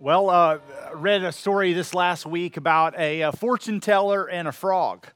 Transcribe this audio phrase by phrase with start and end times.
[0.00, 0.58] Well, uh,
[0.94, 5.08] read a story this last week about a, a fortune teller and a frog.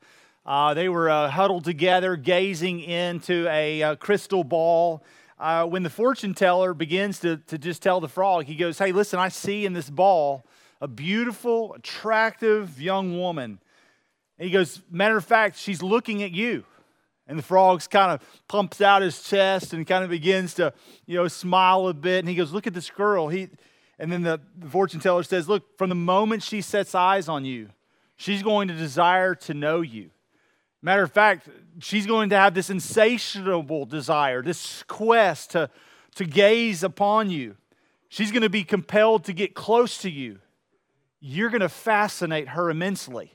[0.45, 5.05] Uh, they were uh, huddled together, gazing into a, a uh, crystal ball.
[5.39, 8.91] Uh, when the fortune teller begins to, to just tell the frog, he goes, Hey,
[8.91, 10.43] listen, I see in this ball
[10.81, 13.61] a beautiful, attractive young woman.
[14.37, 16.65] And he goes, Matter of fact, she's looking at you.
[17.29, 20.75] And the frog kind of pumps out his chest and kind of begins to,
[21.07, 22.19] you know, smile a bit.
[22.19, 23.29] And he goes, Look at this girl.
[23.29, 23.49] He,
[24.03, 27.69] and then the, fortune teller says, Look, from the moment she sets eyes on you,
[28.17, 30.11] she's going to desire to know you.
[30.83, 35.71] Matter of fact, she's going to have this insatiable desire, this quest to,
[36.17, 37.57] to gaze upon you.
[38.09, 40.41] She's going to be compelled to get close to you.
[41.21, 43.33] You're going to fascinate her immensely.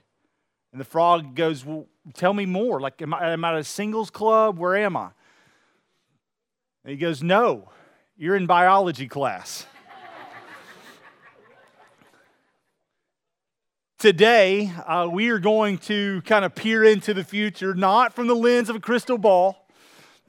[0.73, 2.81] And the frog goes, Well, tell me more.
[2.81, 4.59] Like, am I, am I at a singles club?
[4.59, 5.11] Where am I?
[6.83, 7.69] And he goes, No,
[8.17, 9.65] you're in biology class.
[13.99, 18.35] Today, uh, we are going to kind of peer into the future, not from the
[18.35, 19.65] lens of a crystal ball,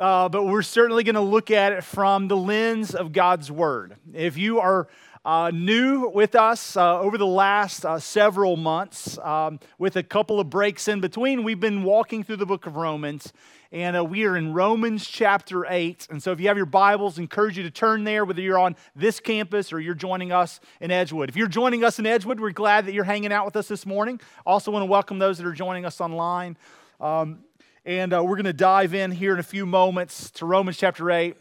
[0.00, 3.96] uh, but we're certainly going to look at it from the lens of God's Word.
[4.14, 4.88] If you are
[5.24, 10.40] uh, new with us uh, over the last uh, several months, um, with a couple
[10.40, 13.32] of breaks in between, we've been walking through the book of Romans
[13.70, 16.08] and uh, we are in Romans chapter 8.
[16.10, 18.58] And so if you have your Bibles, I encourage you to turn there, whether you're
[18.58, 21.28] on this campus or you're joining us in Edgewood.
[21.28, 23.84] If you're joining us in Edgewood, we're glad that you're hanging out with us this
[23.84, 24.20] morning.
[24.46, 26.56] Also, want to welcome those that are joining us online.
[26.98, 27.40] Um,
[27.84, 31.10] and uh, we're going to dive in here in a few moments to Romans chapter
[31.10, 31.36] 8.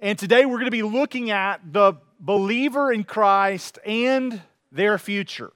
[0.00, 5.52] And today we're going to be looking at the believer in Christ and their future.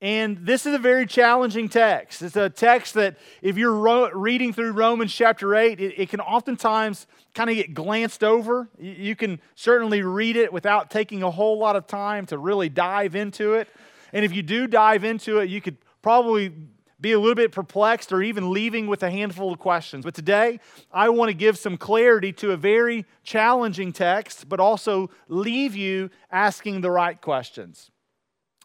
[0.00, 2.22] And this is a very challenging text.
[2.22, 6.20] It's a text that, if you're ro- reading through Romans chapter 8, it, it can
[6.20, 8.68] oftentimes kind of get glanced over.
[8.78, 12.68] You, you can certainly read it without taking a whole lot of time to really
[12.68, 13.68] dive into it.
[14.12, 16.52] And if you do dive into it, you could probably
[17.00, 20.04] be a little bit perplexed or even leaving with a handful of questions.
[20.04, 20.60] But today,
[20.90, 26.10] I want to give some clarity to a very challenging text, but also leave you
[26.30, 27.90] asking the right questions.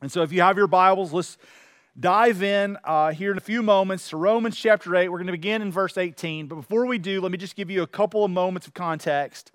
[0.01, 1.37] And so, if you have your Bibles, let's
[1.99, 5.09] dive in uh, here in a few moments to Romans chapter 8.
[5.09, 6.47] We're going to begin in verse 18.
[6.47, 9.51] But before we do, let me just give you a couple of moments of context.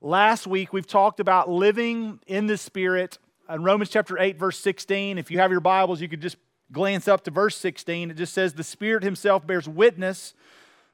[0.00, 3.18] Last week, we've talked about living in the Spirit.
[3.48, 6.36] In Romans chapter 8, verse 16, if you have your Bibles, you could just
[6.72, 8.10] glance up to verse 16.
[8.10, 10.34] It just says, The Spirit Himself bears witness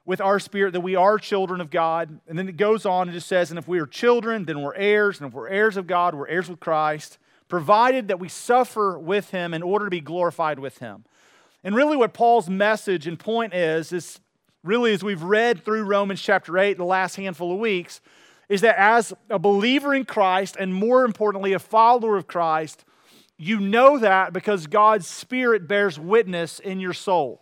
[0.05, 2.19] with our spirit that we are children of God.
[2.27, 4.75] And then it goes on and just says, And if we are children, then we're
[4.75, 5.19] heirs.
[5.19, 9.31] And if we're heirs of God, we're heirs with Christ provided that we suffer with
[9.31, 11.05] him in order to be glorified with him.
[11.63, 14.19] And really, what Paul's message and point is, is
[14.63, 18.01] really as we've read through Romans chapter 8 the last handful of weeks,
[18.49, 22.85] is that as a believer in Christ, and more importantly, a follower of Christ,
[23.37, 27.41] you know that because God's Spirit bears witness in your soul.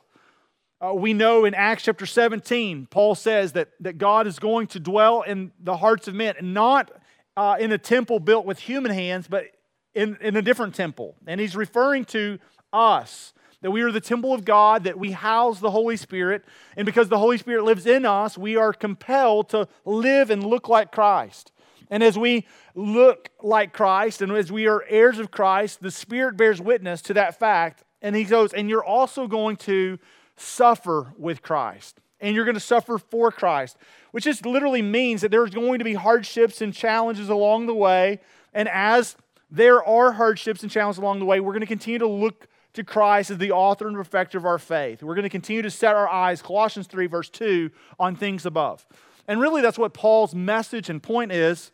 [0.81, 4.79] Uh, we know in Acts chapter 17, Paul says that, that God is going to
[4.79, 6.91] dwell in the hearts of men, not
[7.37, 9.45] uh, in a temple built with human hands, but
[9.93, 11.15] in, in a different temple.
[11.25, 12.37] And he's referring to
[12.73, 16.43] us, that we are the temple of God, that we house the Holy Spirit.
[16.75, 20.67] And because the Holy Spirit lives in us, we are compelled to live and look
[20.67, 21.52] like Christ.
[21.93, 26.35] And as we look like Christ and as we are heirs of Christ, the Spirit
[26.35, 27.83] bears witness to that fact.
[28.01, 29.99] And he goes, and you're also going to
[30.35, 31.99] suffer with Christ.
[32.19, 33.77] And you're going to suffer for Christ,
[34.09, 38.21] which just literally means that there's going to be hardships and challenges along the way.
[38.55, 39.15] And as
[39.51, 41.39] there are hardships and challenges along the way.
[41.39, 44.57] We're going to continue to look to Christ as the author and perfecter of our
[44.57, 45.03] faith.
[45.03, 48.83] We're going to continue to set our eyes, Colossians 3, verse 2, on things above.
[49.27, 51.71] And really, that's what Paul's message and point is.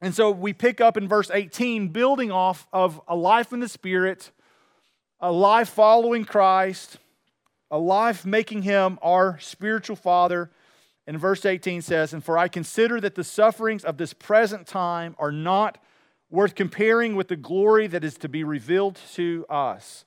[0.00, 3.68] And so we pick up in verse 18, building off of a life in the
[3.68, 4.30] Spirit,
[5.20, 6.96] a life following Christ,
[7.70, 10.50] a life making him our spiritual father.
[11.06, 15.14] And verse 18 says, And for I consider that the sufferings of this present time
[15.18, 15.78] are not
[16.30, 20.04] worth comparing with the glory that is to be revealed to us.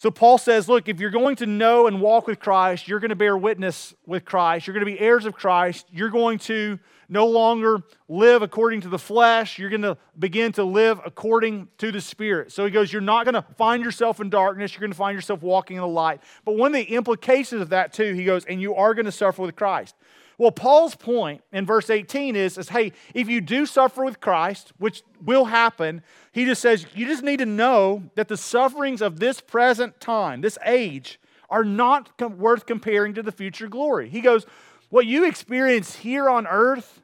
[0.00, 3.08] So Paul says, look, if you're going to know and walk with Christ, you're going
[3.08, 4.66] to bear witness with Christ.
[4.66, 5.88] You're going to be heirs of Christ.
[5.90, 6.78] You're going to
[7.08, 9.58] no longer live according to the flesh.
[9.58, 12.52] You're going to begin to live according to the Spirit.
[12.52, 14.72] So he goes, You're not going to find yourself in darkness.
[14.72, 16.20] You're going to find yourself walking in the light.
[16.44, 19.12] But one of the implications of that, too, he goes, And you are going to
[19.12, 19.96] suffer with Christ.
[20.38, 24.72] Well, Paul's point in verse 18 is, is hey, if you do suffer with Christ,
[24.78, 26.00] which will happen,
[26.32, 30.40] he just says, you just need to know that the sufferings of this present time,
[30.40, 31.18] this age,
[31.50, 34.08] are not com- worth comparing to the future glory.
[34.08, 34.46] He goes,
[34.90, 37.02] what you experience here on earth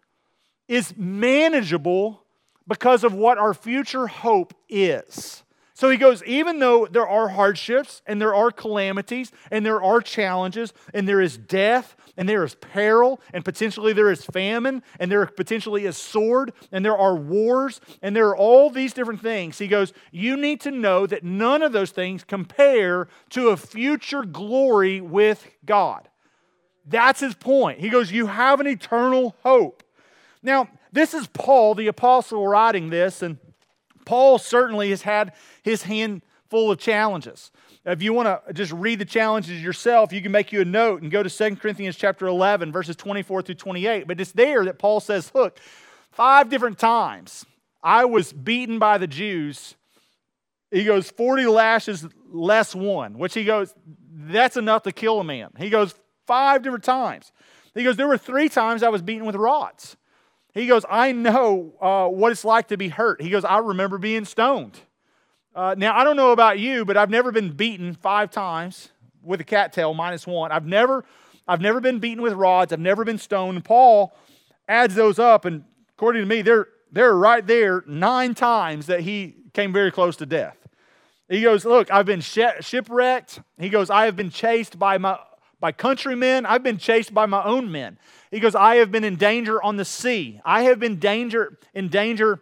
[0.68, 2.22] is manageable
[2.66, 5.43] because of what our future hope is.
[5.76, 10.00] So he goes, even though there are hardships and there are calamities and there are
[10.00, 15.10] challenges and there is death and there is peril and potentially there is famine and
[15.10, 19.58] there potentially is sword and there are wars and there are all these different things.
[19.58, 24.22] He goes, you need to know that none of those things compare to a future
[24.22, 26.08] glory with God.
[26.86, 27.80] That's his point.
[27.80, 29.82] He goes, you have an eternal hope.
[30.40, 33.38] Now, this is Paul, the apostle, writing this, and
[34.04, 37.50] Paul certainly has had his hand full of challenges.
[37.84, 41.02] If you want to just read the challenges yourself, you can make you a note
[41.02, 44.06] and go to 2 Corinthians chapter 11, verses 24 through 28.
[44.06, 45.58] But it's there that Paul says, look,
[46.10, 47.44] five different times
[47.82, 49.74] I was beaten by the Jews.
[50.70, 53.74] He goes, 40 lashes less one, which he goes,
[54.10, 55.50] that's enough to kill a man.
[55.58, 55.94] He goes,
[56.26, 57.32] five different times.
[57.74, 59.96] He goes, there were three times I was beaten with rods.
[60.54, 63.20] He goes, I know uh, what it's like to be hurt.
[63.20, 64.78] He goes, I remember being stoned.
[65.54, 68.90] Uh, now, I don't know about you, but I've never been beaten five times
[69.22, 70.52] with a cattail minus one.
[70.52, 71.04] I've never,
[71.46, 72.72] I've never been beaten with rods.
[72.72, 73.64] I've never been stoned.
[73.64, 74.14] Paul
[74.68, 75.64] adds those up, and
[75.96, 80.26] according to me, they're, they're right there nine times that he came very close to
[80.26, 80.56] death.
[81.28, 83.40] He goes, Look, I've been shipwrecked.
[83.58, 85.18] He goes, I have been chased by my
[85.60, 86.46] by countrymen.
[86.46, 87.98] I've been chased by my own men.
[88.30, 90.40] He goes, I have been in danger on the sea.
[90.44, 92.40] I have been danger in danger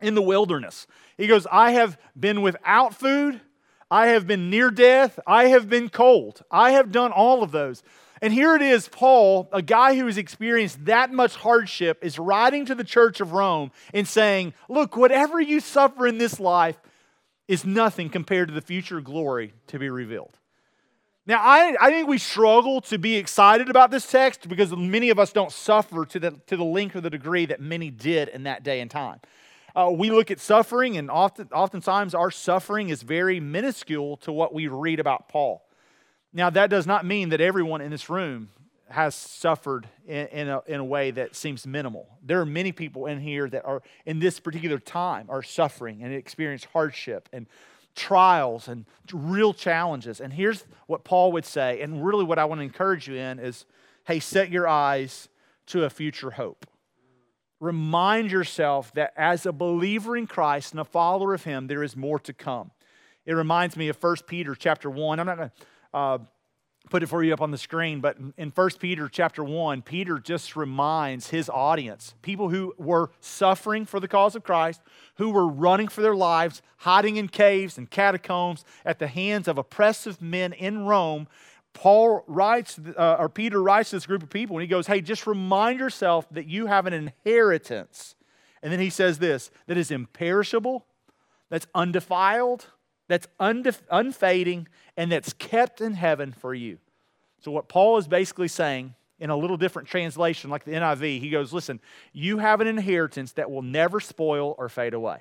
[0.00, 0.86] in the wilderness.
[1.16, 3.40] He goes, I have been without food.
[3.90, 5.18] I have been near death.
[5.26, 6.42] I have been cold.
[6.50, 7.82] I have done all of those.
[8.22, 12.64] And here it is, Paul, a guy who has experienced that much hardship, is writing
[12.66, 16.80] to the church of Rome and saying, Look, whatever you suffer in this life
[17.46, 20.38] is nothing compared to the future glory to be revealed.
[21.28, 25.18] Now, I, I think we struggle to be excited about this text because many of
[25.18, 28.44] us don't suffer to the, to the length or the degree that many did in
[28.44, 29.20] that day and time.
[29.74, 34.54] Uh, we look at suffering, and often, oftentimes our suffering is very minuscule to what
[34.54, 35.66] we read about Paul.
[36.32, 38.50] Now, that does not mean that everyone in this room
[38.88, 42.08] has suffered in, in, a, in a way that seems minimal.
[42.22, 46.14] There are many people in here that are, in this particular time, are suffering and
[46.14, 47.48] experience hardship and
[47.96, 50.20] trials and real challenges.
[50.20, 53.38] And here's what Paul would say, and really what I want to encourage you in
[53.38, 53.64] is
[54.04, 55.28] hey, set your eyes
[55.66, 56.64] to a future hope.
[57.58, 61.96] Remind yourself that as a believer in Christ and a follower of Him, there is
[61.96, 62.70] more to come.
[63.24, 65.18] It reminds me of 1 Peter chapter 1.
[65.18, 66.18] I'm not going to uh,
[66.90, 70.18] put it for you up on the screen, but in 1 Peter chapter 1, Peter
[70.18, 74.80] just reminds his audience, people who were suffering for the cause of Christ,
[75.16, 79.58] who were running for their lives, hiding in caves and catacombs at the hands of
[79.58, 81.26] oppressive men in Rome.
[81.72, 85.00] Paul writes, uh, or Peter writes to this group of people, and he goes, Hey,
[85.00, 88.14] just remind yourself that you have an inheritance.
[88.62, 90.86] And then he says this that is imperishable,
[91.50, 92.66] that's undefiled,
[93.08, 96.78] that's undef- unfading, and that's kept in heaven for you.
[97.40, 101.30] So, what Paul is basically saying in a little different translation, like the NIV, he
[101.30, 101.80] goes, Listen,
[102.12, 105.20] you have an inheritance that will never spoil or fade away,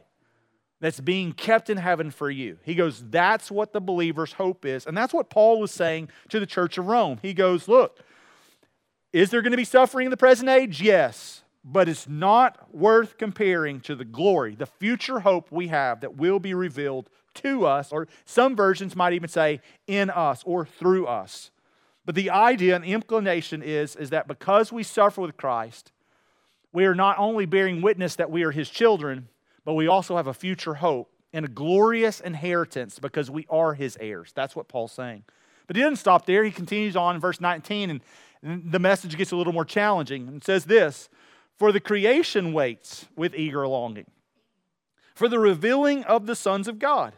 [0.80, 2.58] that's being kept in heaven for you.
[2.64, 4.86] He goes, That's what the believer's hope is.
[4.86, 7.20] And that's what Paul was saying to the church of Rome.
[7.22, 8.00] He goes, Look,
[9.14, 10.81] is there going to be suffering in the present age?
[10.81, 11.42] Yes.
[11.68, 16.40] But it's not worth comparing to the glory, the future hope we have that will
[16.40, 21.52] be revealed to us, or some versions might even say in us or through us.
[22.06, 25.92] But the idea and the inclination is, is that because we suffer with Christ,
[26.71, 29.28] we are not only bearing witness that we are his children,
[29.64, 33.98] but we also have a future hope and a glorious inheritance because we are his
[34.00, 34.31] heirs.
[34.36, 35.24] That's what Paul's saying.
[35.68, 36.44] But he doesn't stop there.
[36.44, 38.02] He continues on in verse 19,
[38.44, 41.09] and the message gets a little more challenging and says this
[41.57, 44.06] For the creation waits with eager longing
[45.16, 47.14] for the revealing of the sons of God.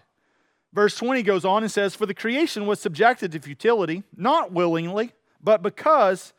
[0.77, 5.11] Verse 20 goes on and says, For the creation was subjected to futility, not willingly,
[5.43, 6.33] but because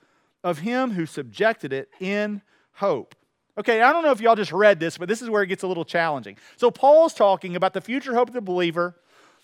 [0.45, 2.43] of him who subjected it in
[2.75, 3.17] hope.
[3.59, 5.65] Okay, I don't know if y'all just read this, but this is where it gets
[5.65, 6.37] a little challenging.
[6.57, 8.95] So, Paul's talking about the future hope of the believer,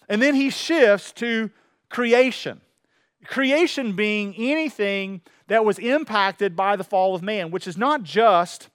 [0.08, 1.50] and then he shifts to
[1.88, 2.60] creation.
[3.24, 8.68] Creation being anything that was impacted by the fall of man, which is not just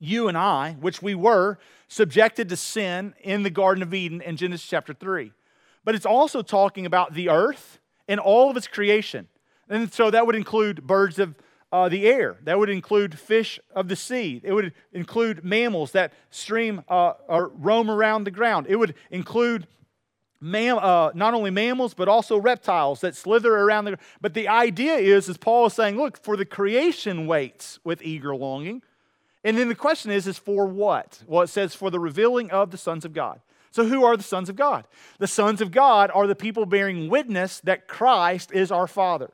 [0.00, 4.36] you and I, which we were, subjected to sin in the Garden of Eden in
[4.36, 5.32] Genesis chapter 3.
[5.84, 9.26] But it's also talking about the earth and all of its creation.
[9.68, 11.34] And so that would include birds of
[11.70, 16.12] uh, the air, that would include fish of the sea, it would include mammals that
[16.30, 19.66] stream uh, or roam around the ground, it would include.
[20.40, 24.94] Mam, uh, not only mammals but also reptiles that slither around the but the idea
[24.94, 28.80] is as paul is saying look for the creation waits with eager longing
[29.44, 31.22] And then the question is, is for what?
[31.26, 33.40] Well, it says for the revealing of the sons of God.
[33.70, 34.86] So, who are the sons of God?
[35.18, 39.30] The sons of God are the people bearing witness that Christ is our Father.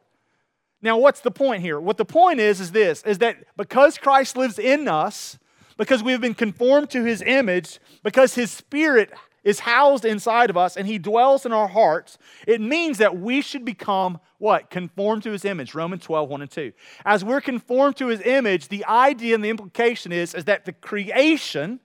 [0.83, 1.81] Now, what's the point here?
[1.81, 5.39] What the point is, is this is that because Christ lives in us,
[5.77, 9.11] because we have been conformed to his image, because his spirit
[9.45, 13.41] is housed inside of us and he dwells in our hearts, it means that we
[13.41, 14.71] should become what?
[14.71, 15.75] Conformed to his image.
[15.75, 16.73] Romans 12, 1 and 2.
[17.05, 20.73] As we're conformed to his image, the idea and the implication is, is that the
[20.73, 21.81] creation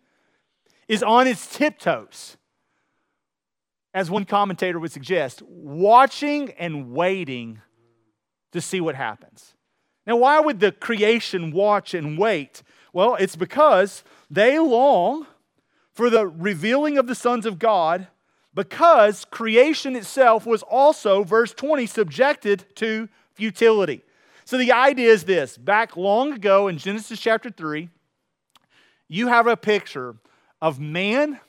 [0.88, 2.38] is on its tiptoes.
[3.94, 7.62] As one commentator would suggest, watching and waiting
[8.52, 9.56] to see what happens.
[10.06, 12.64] Now, why would the creation watch and wait?
[12.94, 15.28] Well, it's because they long
[15.94, 18.08] for the revealing of the sons of God
[18.54, 24.04] because creation itself was also, verse 20, subjected to futility.
[24.46, 27.90] So the idea is this back long ago in Genesis chapter 3,
[29.08, 30.16] you have a picture
[30.62, 31.40] of man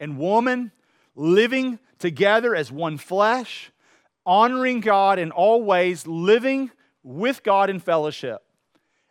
[0.00, 0.72] and woman
[1.14, 3.70] living together as one flesh
[4.28, 6.70] honoring God in all ways, living
[7.02, 8.42] with God in fellowship.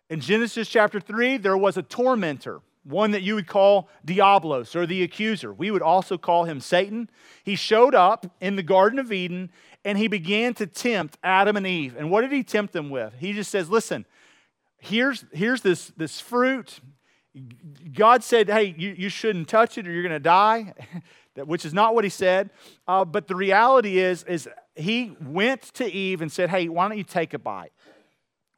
[0.10, 4.86] In Genesis chapter 3, there was a tormentor, one that you would call Diablos or
[4.86, 5.54] the accuser.
[5.54, 7.10] We would also call him Satan.
[7.44, 9.52] He showed up in the Garden of Eden
[9.84, 11.96] and he began to tempt Adam and Eve.
[11.98, 13.14] And what did he tempt them with?
[13.20, 14.06] He just says, Listen,
[14.78, 16.80] here's, here's this, this fruit.
[17.94, 20.74] God said, Hey, you, you shouldn't touch it or you're going to die,
[21.36, 22.50] which is not what he said.
[22.88, 26.98] Uh, but the reality is, is he went to Eve and said, Hey, why don't
[26.98, 27.72] you take a bite?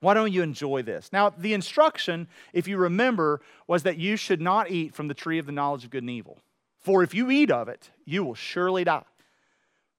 [0.02, 1.10] Why don't you enjoy this?
[1.12, 5.40] Now, the instruction, if you remember, was that you should not eat from the tree
[5.40, 6.40] of the knowledge of good and evil.
[6.78, 9.04] For if you eat of it, you will surely die.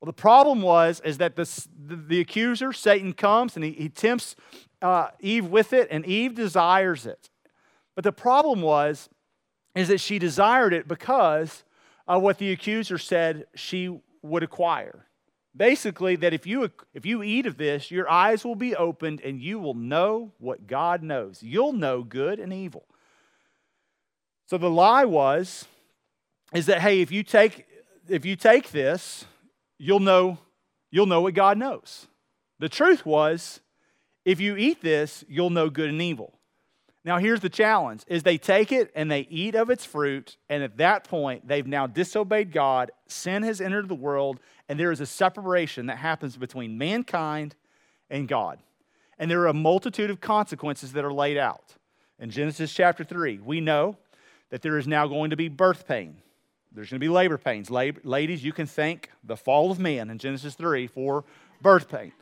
[0.00, 3.88] Well, the problem was is that this, the, the accuser, Satan, comes and he, he
[3.90, 4.34] tempts
[4.80, 7.28] uh, Eve with it, and Eve desires it.
[7.94, 9.10] But the problem was
[9.74, 11.64] is that she desired it because
[12.08, 15.06] of what the accuser said she would acquire.
[15.56, 19.40] Basically, that if you, if you eat of this, your eyes will be opened and
[19.40, 21.42] you will know what God knows.
[21.42, 22.84] You'll know good and evil.
[24.46, 25.66] So the lie was,
[26.52, 27.66] is that, hey, if you take,
[28.08, 29.24] if you take this,
[29.78, 30.38] you'll know,
[30.90, 32.06] you'll know what God knows.
[32.58, 33.60] The truth was,
[34.24, 36.34] if you eat this, you'll know good and evil.
[37.10, 40.62] Now here's the challenge is they take it and they eat of its fruit and
[40.62, 44.38] at that point they've now disobeyed God, sin has entered the world
[44.68, 47.56] and there is a separation that happens between mankind
[48.10, 48.60] and God.
[49.18, 51.74] And there are a multitude of consequences that are laid out.
[52.20, 53.96] In Genesis chapter 3, we know
[54.50, 56.18] that there is now going to be birth pain.
[56.70, 57.72] There's going to be labor pains.
[57.72, 61.24] Ladies, you can thank the fall of man in Genesis 3 for
[61.60, 62.12] birth pain.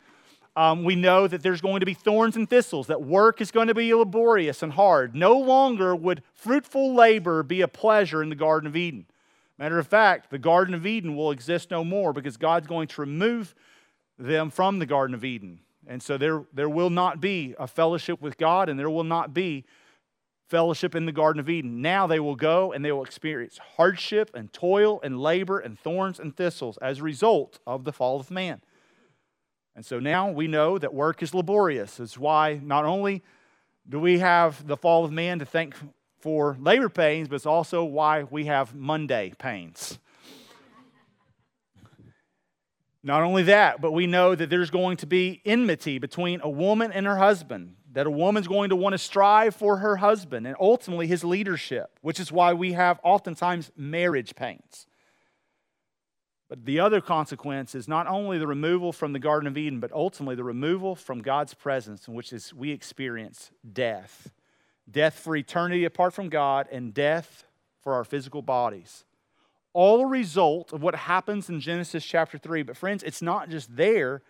[0.59, 3.69] Um, we know that there's going to be thorns and thistles, that work is going
[3.69, 5.15] to be laborious and hard.
[5.15, 9.07] No longer would fruitful labor be a pleasure in the Garden of Eden.
[9.57, 13.00] Matter of fact, the Garden of Eden will exist no more because God's going to
[13.00, 13.55] remove
[14.19, 15.61] them from the Garden of Eden.
[15.87, 19.33] And so there, there will not be a fellowship with God and there will not
[19.33, 19.65] be
[20.49, 21.83] fellowship in the Garden of Eden.
[21.83, 26.19] Now they will go and they will experience hardship and toil and labor and thorns
[26.19, 28.61] and thistles as a result of the fall of man.
[29.78, 32.00] And so now we know that work is laborious.
[32.00, 33.23] It's why not only
[33.88, 35.76] do we have the fall of man to thank
[36.18, 40.00] for labor pains, but it's also why we have Monday pains.
[43.04, 46.90] Not only that, but we know that there's going to be enmity between a woman
[46.90, 50.56] and her husband, that a woman's going to want to strive for her husband and
[50.58, 54.88] ultimately his leadership, which is why we have oftentimes marriage pains.
[56.49, 59.93] But the other consequence is not only the removal from the Garden of Eden, but
[59.93, 64.33] ultimately the removal from God's presence, in which is we experience death.
[64.90, 67.47] Death for eternity apart from God, and death
[67.83, 69.05] for our physical bodies.
[69.75, 72.62] All a result of what happens in Genesis chapter 3.
[72.62, 74.23] But, friends, it's not just there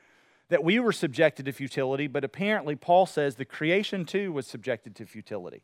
[0.48, 4.96] that we were subjected to futility, but apparently Paul says the creation too was subjected
[4.96, 5.62] to futility.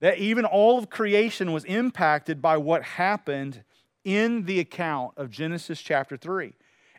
[0.00, 3.64] That even all of creation was impacted by what happened
[4.06, 6.52] in the account of Genesis chapter 3.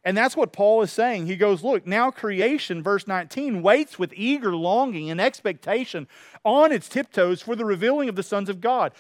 [0.03, 1.25] And that's what Paul is saying.
[1.25, 6.07] He goes, Look, now creation, verse 19, waits with eager longing and expectation
[6.43, 8.91] on its tiptoes for the revealing of the sons of God.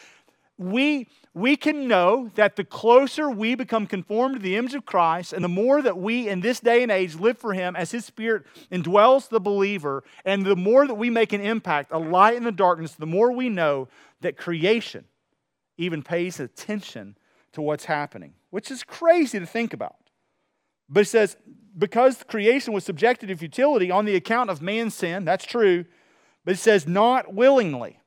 [0.57, 5.33] We, we can know that the closer we become conformed to the image of Christ,
[5.33, 8.05] and the more that we in this day and age live for Him as His
[8.05, 12.45] Spirit indwells the believer, and the more that we make an impact, a light in
[12.45, 13.89] the darkness, the more we know
[14.21, 15.03] that creation
[15.77, 17.16] even pays attention
[17.53, 19.95] to what's happening, which is crazy to think about.
[20.89, 21.37] But it says,
[21.77, 25.85] because creation was subjected to futility on the account of man's sin, that's true,
[26.45, 27.99] but it says, not willingly.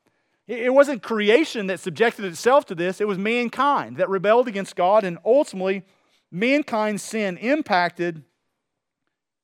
[0.47, 5.04] It wasn't creation that subjected itself to this, it was mankind that rebelled against God,
[5.04, 5.85] and ultimately,
[6.30, 8.25] mankind's sin impacted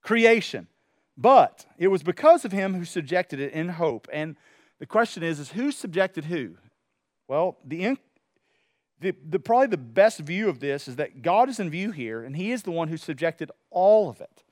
[0.03, 0.67] creation.
[1.17, 4.09] But it was because of him who subjected it in hope.
[4.13, 4.37] And
[4.79, 6.57] the question is, is who subjected who?
[7.29, 7.97] Well, the,
[9.01, 12.23] the, the, probably the best view of this is that God is in view here,
[12.23, 14.43] and he is the one who subjected all of it.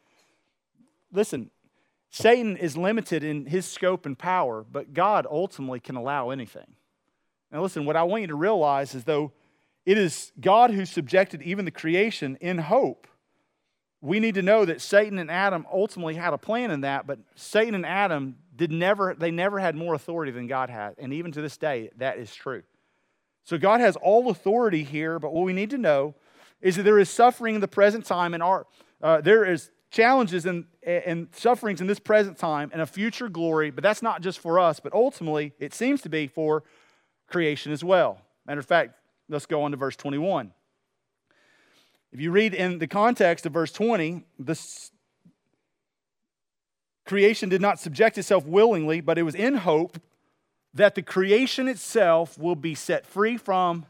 [1.12, 1.50] Listen,
[2.10, 6.76] Satan is limited in his scope and power, but God ultimately can allow anything.
[7.50, 9.32] Now, listen, what I want you to realize is though
[9.86, 13.06] it is God who subjected even the creation in hope,
[14.00, 17.18] we need to know that Satan and Adam ultimately had a plan in that, but
[17.36, 20.94] Satan and Adam did never, they never had more authority than God had.
[20.98, 22.62] And even to this day, that is true.
[23.44, 26.14] So God has all authority here, but what we need to know
[26.60, 28.66] is that there is suffering in the present time, and our,
[29.02, 33.70] uh, there is challenges and, and sufferings in this present time and a future glory,
[33.70, 36.64] but that's not just for us, but ultimately it seems to be for
[37.28, 38.18] creation as well.
[38.46, 38.94] Matter of fact,
[39.28, 40.52] let's go on to verse 21.
[42.12, 44.90] If you read in the context of verse 20, this
[47.04, 49.98] creation did not subject itself willingly, but it was in hope
[50.74, 53.86] that the creation itself will be set free from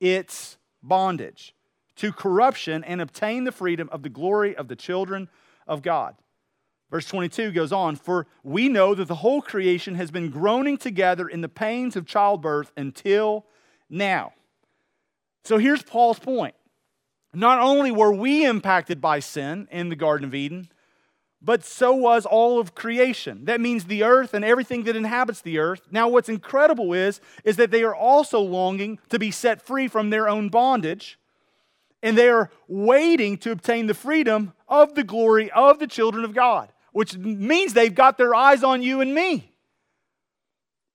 [0.00, 1.54] its bondage
[1.96, 5.28] to corruption and obtain the freedom of the glory of the children
[5.66, 6.14] of God.
[6.90, 11.26] Verse 22 goes on, For we know that the whole creation has been groaning together
[11.26, 13.46] in the pains of childbirth until
[13.90, 14.32] now.
[15.44, 16.54] So here's Paul's point
[17.34, 20.68] not only were we impacted by sin in the Garden of Eden,
[21.42, 23.44] but so was all of creation.
[23.44, 25.82] That means the earth and everything that inhabits the earth.
[25.90, 30.10] Now, what's incredible is, is that they are also longing to be set free from
[30.10, 31.18] their own bondage,
[32.02, 36.34] and they are waiting to obtain the freedom of the glory of the children of
[36.34, 39.52] God, which means they've got their eyes on you and me.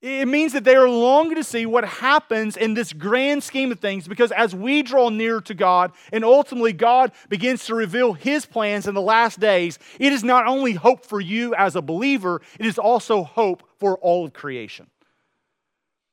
[0.02, 3.80] It means that they are longing to see what happens in this grand scheme of
[3.80, 8.48] things because as we draw near to God and ultimately God begins to reveal His
[8.48, 12.42] plans in the last days, it is not only hope for you as a believer,
[12.60, 14.88] it is also hope for all of creation.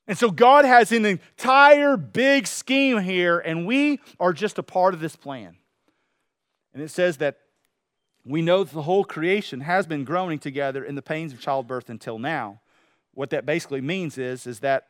[0.07, 4.93] And so God has an entire big scheme here, and we are just a part
[4.93, 5.55] of this plan.
[6.73, 7.37] And it says that
[8.23, 11.89] we know that the whole creation has been groaning together in the pains of childbirth
[11.89, 12.59] until now
[13.13, 14.87] what that basically means is, is that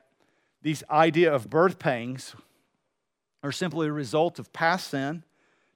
[0.61, 2.35] these idea of birth pangs
[3.43, 5.23] are simply a result of past sin,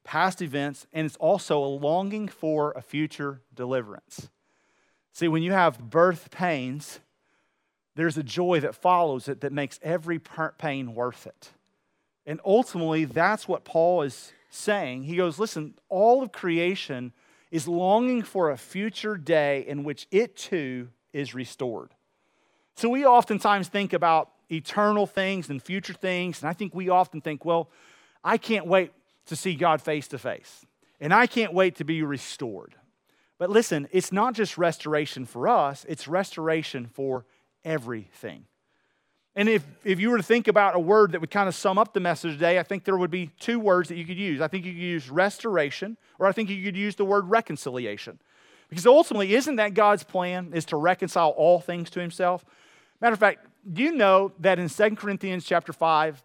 [0.04, 4.30] past events, and it's also a longing for a future deliverance.
[5.14, 7.00] See, when you have birth pains,
[7.96, 10.20] there's a joy that follows it that makes every
[10.58, 11.52] pain worth it.
[12.26, 15.04] And ultimately, that's what Paul is saying.
[15.04, 17.14] He goes, Listen, all of creation
[17.52, 21.93] is longing for a future day in which it too is restored.
[22.76, 27.22] So we oftentimes think about eternal things and future things, and I think we often
[27.22, 27.70] think, well,
[28.24, 28.92] I can't wait
[29.28, 30.66] to see God face to face,
[31.00, 32.76] and I can't wait to be restored.
[33.38, 37.26] But listen, it's not just restoration for us, it's restoration for
[37.64, 38.46] everything.
[39.36, 41.80] And if, if you were to think about a word that would kind of sum
[41.80, 44.42] up the message today, I think there would be two words that you could use.
[44.42, 48.20] I think you could use restoration, or I think you could use the word reconciliation.
[48.70, 52.46] Because ultimately, isn't that God's plan, is to reconcile all things to himself?
[53.04, 56.24] Matter of fact, do you know that in 2 Corinthians chapter 5,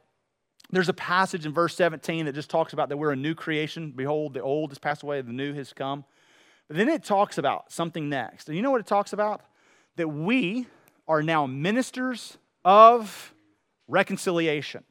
[0.70, 3.90] there's a passage in verse 17 that just talks about that we're a new creation.
[3.90, 6.04] Behold, the old has passed away, the new has come.
[6.68, 8.46] But then it talks about something next.
[8.46, 9.40] And you know what it talks about?
[9.96, 10.68] That we
[11.08, 13.34] are now ministers of
[13.88, 14.84] reconciliation.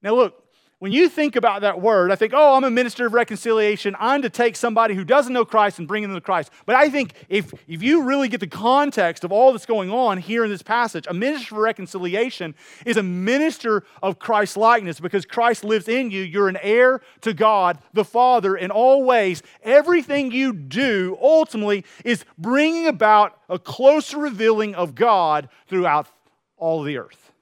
[0.00, 0.42] Now, look,
[0.80, 3.94] when you think about that word, I think, oh, I'm a minister of reconciliation.
[4.00, 6.50] I'm to take somebody who doesn't know Christ and bring them to Christ.
[6.64, 10.16] But I think if, if you really get the context of all that's going on
[10.16, 12.54] here in this passage, a minister of reconciliation
[12.86, 16.22] is a minister of Christ likeness because Christ lives in you.
[16.22, 19.42] You're an heir to God the Father in all ways.
[19.62, 26.08] Everything you do ultimately is bringing about a closer revealing of God throughout
[26.56, 27.32] all the earth.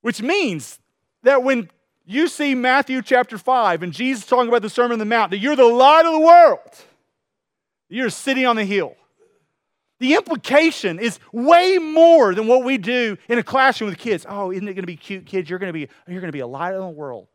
[0.00, 0.80] Which means
[1.22, 1.70] that when
[2.04, 5.38] you see Matthew chapter 5 and Jesus talking about the Sermon on the Mount, that
[5.38, 6.58] you're the light of the world,
[7.88, 8.96] you're sitting on the hill.
[10.00, 14.26] The implication is way more than what we do in a classroom with kids.
[14.28, 15.48] Oh, isn't it going to be cute, kids?
[15.48, 17.28] You're going to be, you're going to be a light of the world.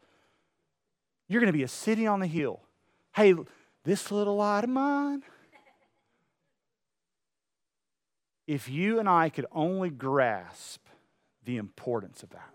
[1.30, 2.62] You're going to be a city on the hill.
[3.16, 3.34] Hey,
[3.86, 5.24] this little light of mine.
[8.48, 10.82] If you and I could only grasp
[11.46, 12.50] the importance of that.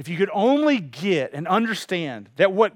[0.00, 2.72] If you could only get and understand that what,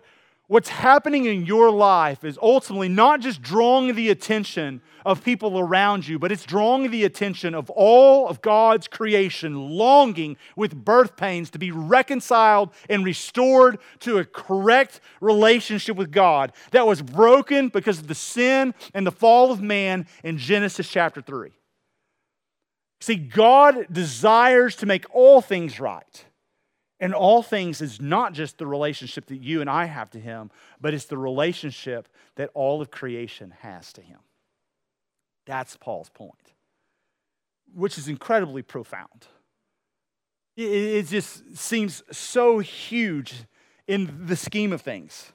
[0.46, 6.06] what's happening in your life is ultimately not just drawing the attention of people around
[6.06, 11.48] you, but it's drawing the attention of all of God's creation, longing with birth pains
[11.52, 18.00] to be reconciled and restored to a correct relationship with God that was broken because
[18.00, 21.52] of the sin and the fall of man in Genesis chapter 3.
[23.00, 26.26] See, God desires to make all things right.
[27.04, 30.50] And all things is not just the relationship that you and I have to Him,
[30.80, 34.20] but it's the relationship that all of creation has to Him.
[35.44, 36.54] That's Paul's point,
[37.74, 39.26] which is incredibly profound.
[40.56, 43.34] It, just seems so huge
[43.86, 45.30] in the scheme of things.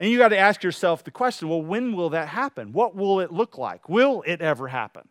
[0.00, 2.72] And you got to ask yourself the question well, when will that happen?
[2.72, 3.86] What will it look like?
[3.86, 5.06] Will it ever happen?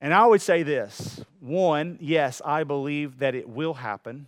[0.00, 4.26] And I would say this one, yes, I believe that it will happen.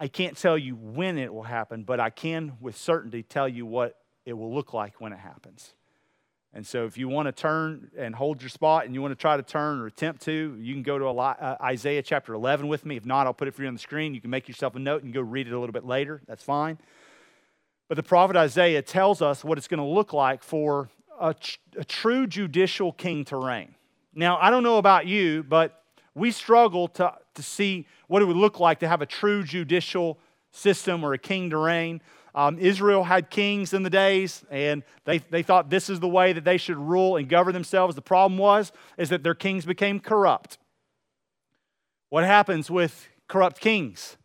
[0.00, 3.66] I can't tell you when it will happen, but I can with certainty tell you
[3.66, 5.74] what it will look like when it happens.
[6.54, 9.20] And so, if you want to turn and hold your spot and you want to
[9.20, 12.86] try to turn or attempt to, you can go to uh, Isaiah chapter 11 with
[12.86, 12.96] me.
[12.96, 14.14] If not, I'll put it for you on the screen.
[14.14, 16.22] You can make yourself a note and go read it a little bit later.
[16.26, 16.78] That's fine.
[17.86, 20.88] But the prophet Isaiah tells us what it's going to look like for
[21.20, 21.34] a,
[21.76, 23.74] a true judicial king to reign.
[24.14, 25.82] Now, I don't know about you, but
[26.14, 30.18] we struggle to, to see what it would look like to have a true judicial
[30.50, 32.02] system or a king to reign.
[32.34, 36.32] Um, Israel had kings in the days, and they, they thought this is the way
[36.32, 37.94] that they should rule and govern themselves.
[37.94, 40.58] The problem was is that their kings became corrupt.
[42.10, 44.16] What happens with corrupt kings?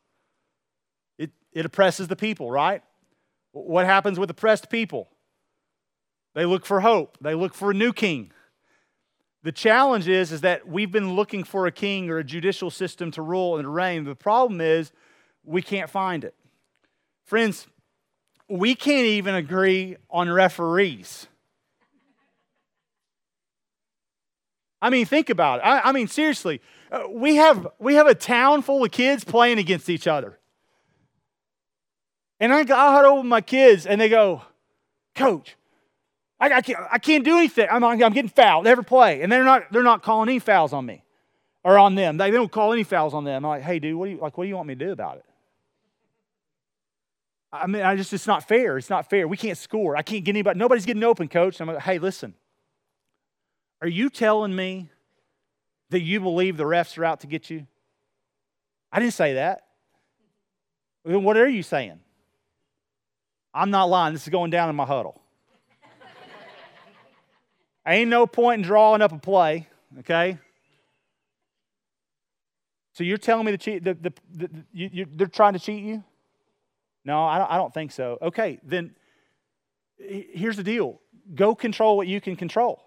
[1.17, 2.81] It, it oppresses the people, right?
[3.51, 5.09] What happens with oppressed people?
[6.33, 7.17] They look for hope.
[7.21, 8.31] They look for a new king.
[9.43, 13.11] The challenge is, is that we've been looking for a king or a judicial system
[13.11, 14.05] to rule and reign.
[14.05, 14.91] The problem is
[15.43, 16.33] we can't find it.
[17.25, 17.67] Friends,
[18.47, 21.27] we can't even agree on referees.
[24.81, 25.63] I mean, think about it.
[25.63, 29.57] I, I mean, seriously, uh, we, have, we have a town full of kids playing
[29.57, 30.39] against each other.
[32.39, 34.41] And I got out over my kids, and they go,
[35.15, 35.55] Coach,
[36.43, 37.67] I, I, can't, I can't do anything.
[37.71, 39.21] I'm, I'm getting fouled every play.
[39.21, 41.01] And they're not, they're not calling any fouls on me
[41.63, 42.17] or on them.
[42.17, 43.45] They, they don't call any fouls on them.
[43.45, 44.91] I'm like, hey, dude, what do you, like, what do you want me to do
[44.91, 45.25] about it?
[47.53, 48.77] I mean, I just, it's not fair.
[48.77, 49.25] It's not fair.
[49.25, 49.95] We can't score.
[49.95, 50.59] I can't get anybody.
[50.59, 51.61] Nobody's getting open, coach.
[51.61, 52.33] I'm like, hey, listen.
[53.81, 54.89] Are you telling me
[55.91, 57.67] that you believe the refs are out to get you?
[58.91, 59.63] I didn't say that.
[61.03, 61.99] What are you saying?
[63.53, 64.13] I'm not lying.
[64.13, 65.22] This is going down in my huddle.
[67.85, 69.67] Ain't no point in drawing up a play,
[69.99, 70.37] okay?
[72.93, 75.83] So you're telling me the cheat, the, the, the, you, you, they're trying to cheat
[75.83, 76.03] you?
[77.03, 78.17] No, I don't, I don't think so.
[78.21, 78.95] Okay, then
[79.97, 80.99] here's the deal
[81.35, 82.81] go control what you can control.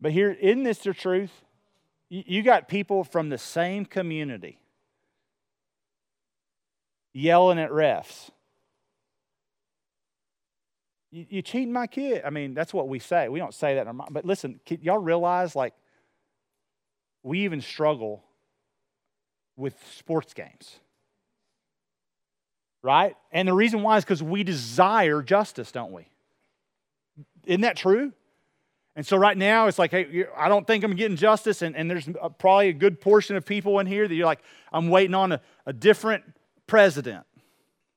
[0.00, 1.32] But here, isn't this the truth?
[2.08, 4.58] You got people from the same community
[7.12, 8.30] yelling at refs
[11.18, 12.22] you, you cheating my kid.
[12.24, 13.28] I mean, that's what we say.
[13.28, 14.10] We don't say that in our mind.
[14.12, 15.74] But listen, y'all realize like
[17.22, 18.24] we even struggle
[19.56, 20.78] with sports games.
[22.82, 23.16] Right?
[23.32, 26.08] And the reason why is because we desire justice, don't we?
[27.44, 28.12] Isn't that true?
[28.94, 31.62] And so right now it's like, hey, I don't think I'm getting justice.
[31.62, 34.88] And, and there's probably a good portion of people in here that you're like, I'm
[34.88, 36.24] waiting on a, a different
[36.66, 37.24] president.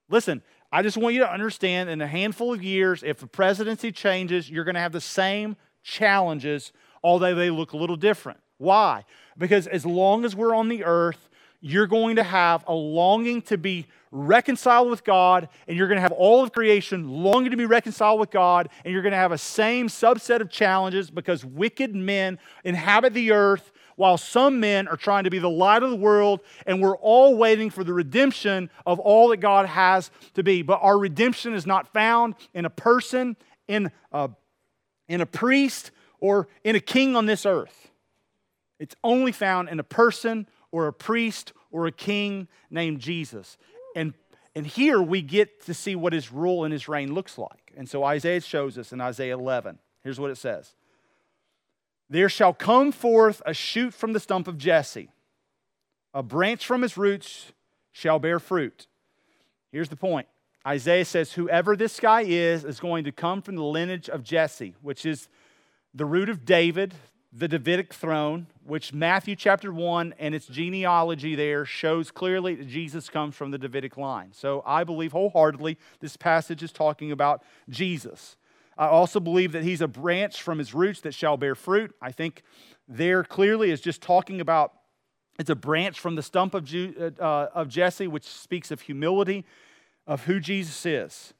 [0.09, 3.91] Listen, I just want you to understand in a handful of years, if the presidency
[3.91, 6.71] changes, you're going to have the same challenges,
[7.03, 8.39] although they look a little different.
[8.57, 9.05] Why?
[9.37, 11.29] Because as long as we're on the earth,
[11.59, 16.01] you're going to have a longing to be reconciled with God, and you're going to
[16.01, 19.31] have all of creation longing to be reconciled with God, and you're going to have
[19.31, 24.97] a same subset of challenges because wicked men inhabit the earth while some men are
[24.97, 28.67] trying to be the light of the world, and we're all waiting for the redemption
[28.83, 30.63] of all that God has to be.
[30.63, 33.37] But our redemption is not found in a person,
[33.67, 34.31] in a,
[35.07, 37.91] in a priest, or in a king on this earth.
[38.79, 43.59] It's only found in a person or a priest or a king named Jesus.
[43.95, 44.15] And,
[44.55, 47.71] and here we get to see what his rule and his reign looks like.
[47.77, 49.77] And so Isaiah shows us in Isaiah 11.
[50.03, 50.73] Here's what it says
[52.11, 55.09] there shall come forth a shoot from the stump of Jesse,
[56.13, 57.53] a branch from his roots
[57.93, 58.85] shall bear fruit.
[59.71, 60.27] Here's the point
[60.67, 64.75] Isaiah says, Whoever this guy is, is going to come from the lineage of Jesse,
[64.81, 65.29] which is
[65.93, 66.93] the root of David,
[67.31, 73.07] the Davidic throne, which Matthew chapter 1 and its genealogy there shows clearly that Jesus
[73.07, 74.31] comes from the Davidic line.
[74.33, 78.35] So I believe wholeheartedly this passage is talking about Jesus.
[78.77, 81.93] I also believe that he's a branch from his roots that shall bear fruit.
[82.01, 82.43] I think
[82.87, 84.73] there clearly is just talking about
[85.39, 89.45] it's a branch from the stump of, uh, uh, of Jesse, which speaks of humility,
[90.05, 91.33] of who Jesus is.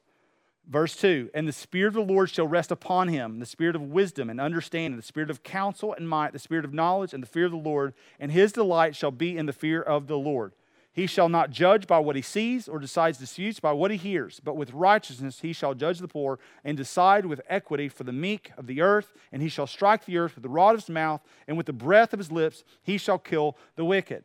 [0.68, 3.82] Verse 2 And the Spirit of the Lord shall rest upon him, the Spirit of
[3.82, 7.28] wisdom and understanding, the Spirit of counsel and might, the Spirit of knowledge and the
[7.28, 10.52] fear of the Lord, and his delight shall be in the fear of the Lord.
[10.92, 14.40] He shall not judge by what he sees or decides disputes by what he hears,
[14.40, 18.52] but with righteousness he shall judge the poor and decide with equity for the meek
[18.58, 19.12] of the earth.
[19.32, 21.72] And he shall strike the earth with the rod of his mouth, and with the
[21.72, 24.24] breath of his lips he shall kill the wicked.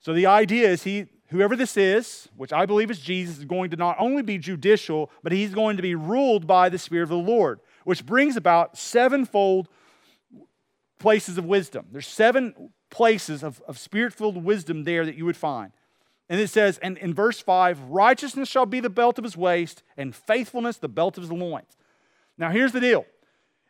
[0.00, 3.70] So the idea is he whoever this is, which I believe is Jesus, is going
[3.70, 7.08] to not only be judicial, but he's going to be ruled by the Spirit of
[7.10, 9.68] the Lord, which brings about sevenfold
[10.98, 11.86] places of wisdom.
[11.90, 15.72] There's seven places of, of spirit filled wisdom there that you would find.
[16.28, 19.82] And it says, and in verse 5, righteousness shall be the belt of his waist,
[19.96, 21.76] and faithfulness the belt of his loins.
[22.38, 23.04] Now, here's the deal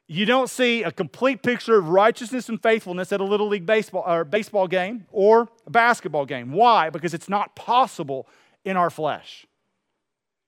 [0.08, 4.04] you don't see a complete picture of righteousness and faithfulness at a little league baseball
[4.06, 6.52] or baseball game or a basketball game.
[6.52, 6.90] Why?
[6.90, 8.28] Because it's not possible
[8.64, 9.46] in our flesh.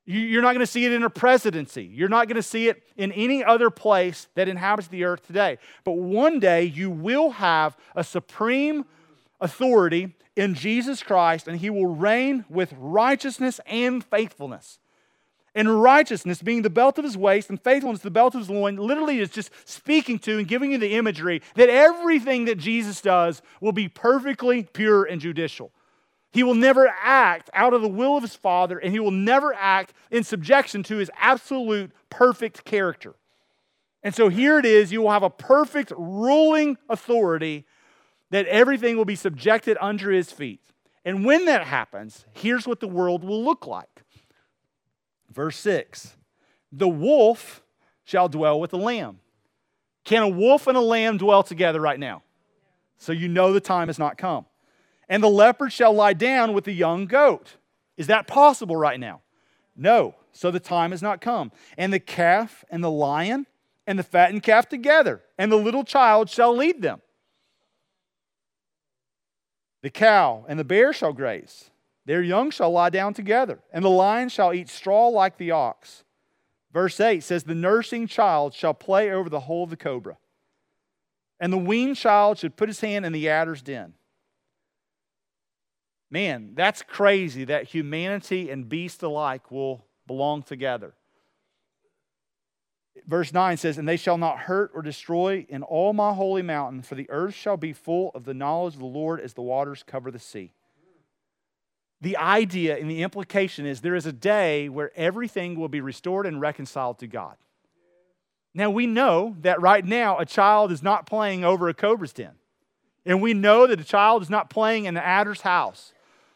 [0.07, 1.85] You're not going to see it in a presidency.
[1.85, 5.57] You're not going to see it in any other place that inhabits the earth today.
[5.83, 8.85] But one day you will have a supreme
[9.41, 14.79] authority in Jesus Christ, and he will reign with righteousness and faithfulness.
[15.55, 18.77] And righteousness being the belt of his waist and faithfulness the belt of his loin
[18.77, 23.41] literally is just speaking to and giving you the imagery that everything that Jesus does
[23.61, 25.71] will be perfectly pure and judicial.
[26.33, 29.55] He will never act out of the will of his Father, and he will never
[29.55, 33.15] act in subjection to his absolute perfect character.
[34.03, 37.65] And so here it is you will have a perfect ruling authority
[38.35, 40.61] that everything will be subjected under his feet.
[41.05, 44.03] And when that happens, here's what the world will look like
[45.31, 46.17] Verse 6
[46.73, 47.63] The wolf
[48.03, 49.21] shall dwell with the lamb.
[50.03, 52.25] Can a wolf and a lamb dwell together right now?
[52.99, 54.47] So you know the time has not come.
[55.09, 57.55] And the leopard shall lie down with the young goat.
[57.97, 59.21] Is that possible right now?
[59.77, 60.17] No.
[60.33, 61.53] So the time has not come.
[61.79, 63.47] And the calf and the lion
[63.87, 67.01] and the fattened calf together, and the little child shall lead them.
[69.85, 71.69] The cow and the bear shall graze,
[72.07, 76.05] their young shall lie down together, and the lion shall eat straw like the ox.
[76.73, 80.17] Verse 8 says, The nursing child shall play over the hole of the cobra,
[81.39, 83.93] and the weaned child should put his hand in the adder's den.
[86.11, 90.95] Man, that's crazy that humanity and beast alike will belong together.
[93.07, 96.83] Verse 9 says, And they shall not hurt or destroy in all my holy mountain,
[96.83, 99.83] for the earth shall be full of the knowledge of the Lord as the waters
[99.87, 100.53] cover the sea
[102.05, 106.27] the idea and the implication is there is a day where everything will be restored
[106.27, 107.37] and reconciled to God.
[108.53, 112.35] Now, we know that right now a child is not playing over a cobra's den.
[113.07, 115.93] And we know that a child is not playing in the adder's house.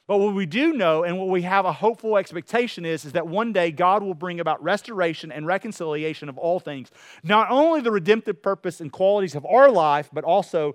[0.08, 3.28] But what we do know and what we have a hopeful expectation is, is that
[3.28, 6.90] one day God will bring about restoration and reconciliation of all things.
[7.22, 10.74] Not only the redemptive purpose and qualities of our life, but also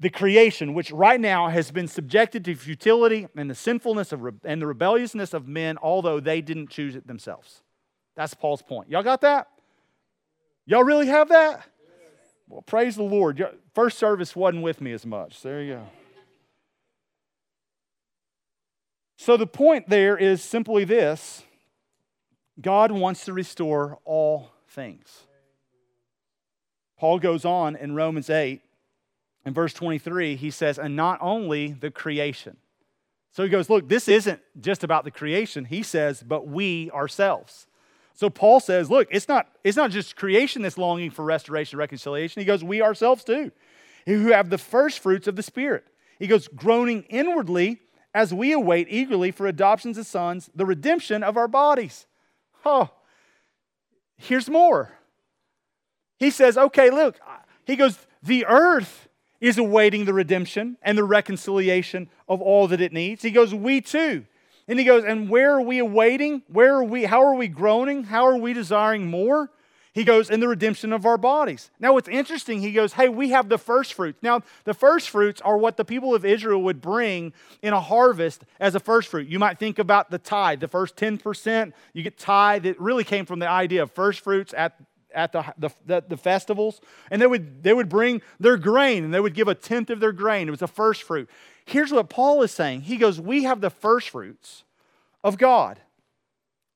[0.00, 4.60] the creation, which right now has been subjected to futility and the sinfulness of, and
[4.60, 7.62] the rebelliousness of men, although they didn't choose it themselves.
[8.16, 8.90] That's Paul's point.
[8.90, 9.46] Y'all got that?
[10.66, 11.64] Y'all really have that?
[12.48, 13.40] Well, praise the Lord.
[13.72, 15.42] First service wasn't with me as much.
[15.42, 15.86] There you go.
[19.20, 21.42] So the point there is simply this
[22.60, 25.24] God wants to restore all things.
[26.96, 28.62] Paul goes on in Romans 8
[29.44, 32.56] in verse 23, he says, and not only the creation.
[33.32, 35.64] So he goes, look, this isn't just about the creation.
[35.64, 37.66] He says, but we ourselves.
[38.14, 42.40] So Paul says, look, it's not, it's not just creation that's longing for restoration, reconciliation.
[42.40, 43.52] He goes, we ourselves too,
[44.06, 45.84] who have the first fruits of the Spirit.
[46.18, 47.80] He goes, groaning inwardly
[48.18, 52.04] as we await eagerly for adoptions as sons, the redemption of our bodies.
[52.64, 52.90] Oh,
[54.16, 54.90] here's more.
[56.18, 57.20] He says, okay, look,
[57.64, 59.08] he goes, the earth
[59.40, 63.22] is awaiting the redemption and the reconciliation of all that it needs.
[63.22, 64.26] He goes, We too.
[64.66, 66.42] And he goes, And where are we awaiting?
[66.48, 67.04] Where are we?
[67.04, 68.02] How are we groaning?
[68.02, 69.48] How are we desiring more?
[69.98, 71.72] He goes, in the redemption of our bodies.
[71.80, 74.20] Now, what's interesting, he goes, Hey, we have the first fruits.
[74.22, 77.32] Now, the first fruits are what the people of Israel would bring
[77.62, 79.26] in a harvest as a first fruit.
[79.26, 81.72] You might think about the tithe, the first 10%.
[81.94, 82.64] You get tithe.
[82.64, 84.80] It really came from the idea of first fruits at
[85.12, 86.80] at the, the, the, the, festivals,
[87.10, 89.98] and they would, they would bring their grain and they would give a tenth of
[89.98, 90.46] their grain.
[90.46, 91.28] It was the first fruit.
[91.64, 94.62] Here's what Paul is saying He goes, We have the first fruits
[95.24, 95.80] of God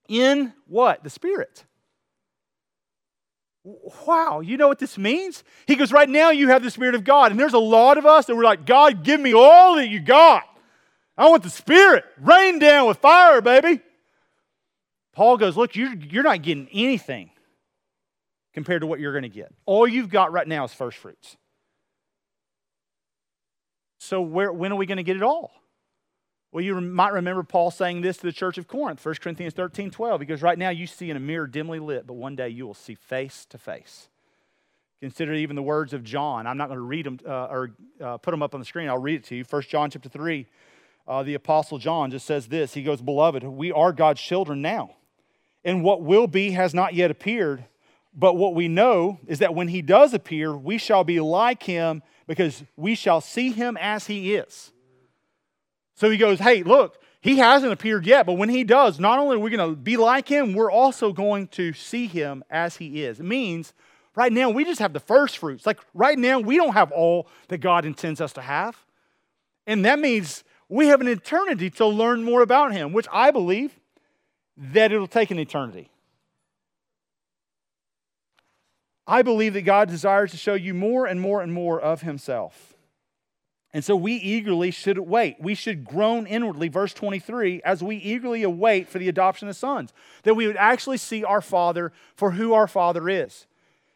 [0.09, 1.05] in what?
[1.05, 1.67] The Spirit.
[3.65, 5.45] Wow, you know what this means?
[5.67, 7.31] He goes, Right now you have the Spirit of God.
[7.31, 10.01] And there's a lot of us that we're like, God, give me all that you
[10.01, 10.45] got.
[11.17, 12.05] I want the Spirit.
[12.19, 13.81] Rain down with fire, baby.
[15.13, 17.31] Paul goes, Look, you're, you're not getting anything
[18.53, 19.53] compared to what you're going to get.
[19.65, 21.37] All you've got right now is first fruits.
[23.99, 25.53] So, where, when are we going to get it all?
[26.53, 29.91] Well, you might remember Paul saying this to the church of Corinth, 1 Corinthians 13
[29.91, 30.21] 12.
[30.21, 32.67] He goes, Right now you see in a mirror dimly lit, but one day you
[32.67, 34.09] will see face to face.
[35.01, 36.47] Consider even the words of John.
[36.47, 38.89] I'm not going to read them uh, or uh, put them up on the screen.
[38.89, 39.45] I'll read it to you.
[39.49, 40.47] 1 John chapter 3,
[41.09, 42.75] uh, the Apostle John just says this.
[42.75, 44.97] He goes, Beloved, we are God's children now,
[45.65, 47.65] and what will be has not yet appeared.
[48.15, 52.03] But what we know is that when he does appear, we shall be like him
[52.27, 54.71] because we shall see him as he is.
[55.95, 59.37] So he goes, Hey, look, he hasn't appeared yet, but when he does, not only
[59.37, 63.05] are we going to be like him, we're also going to see him as he
[63.05, 63.21] is.
[63.21, 63.73] It means
[64.17, 65.65] right now we just have the first fruits.
[65.65, 68.77] Like right now, we don't have all that God intends us to have.
[69.69, 73.79] And that means we have an eternity to learn more about him, which I believe
[74.57, 75.91] that it'll take an eternity.
[79.07, 82.72] I believe that God desires to show you more and more and more of himself.
[83.75, 85.37] And so we eagerly should wait.
[85.41, 89.95] We should groan inwardly, verse 23, as we eagerly await for the adoption of sons,
[90.25, 93.47] that we would actually see our Father for who our Father is.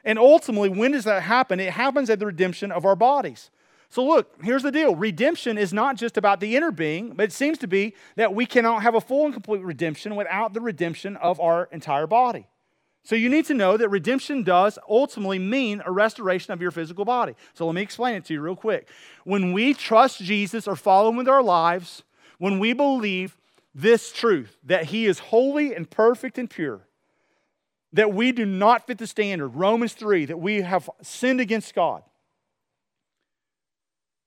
[0.03, 1.61] And ultimately, when does that happen?
[1.61, 3.51] It happens at the redemption of our bodies.
[3.91, 7.33] So, look, here's the deal redemption is not just about the inner being, but it
[7.33, 11.17] seems to be that we cannot have a full and complete redemption without the redemption
[11.17, 12.47] of our entire body.
[13.07, 17.05] So you need to know that redemption does ultimately mean a restoration of your physical
[17.05, 17.35] body.
[17.55, 18.89] So let me explain it to you real quick.
[19.23, 22.03] When we trust Jesus or follow him with our lives,
[22.39, 23.39] when we believe
[23.73, 26.81] this truth that he is holy and perfect and pure,
[27.93, 32.03] that we do not fit the standard, Romans 3, that we have sinned against God.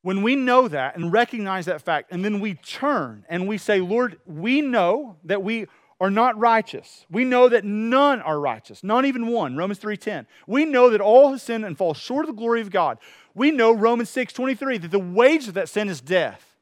[0.04, 3.82] When we know that and recognize that fact, and then we turn and we say,
[3.82, 5.68] Lord, we know that we
[6.00, 7.06] are not righteous.
[7.10, 9.56] We know that none are righteous, not even one.
[9.58, 10.28] Romans 3:10.
[10.48, 13.00] We know that all have sinned and fall short of the glory of God.
[13.36, 16.56] We know Romans 6:23 that the wage of that sin is death.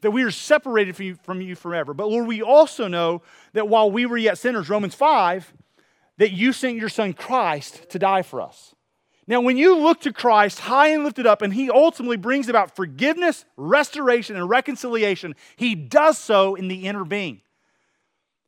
[0.00, 1.94] That we are separated from you, from you forever.
[1.94, 5.54] But Lord, we also know that while we were yet sinners, Romans 5,
[6.18, 8.74] that you sent your son Christ to die for us.
[9.28, 12.76] Now, when you look to Christ high and lifted up, and He ultimately brings about
[12.76, 17.40] forgiveness, restoration, and reconciliation, He does so in the inner being.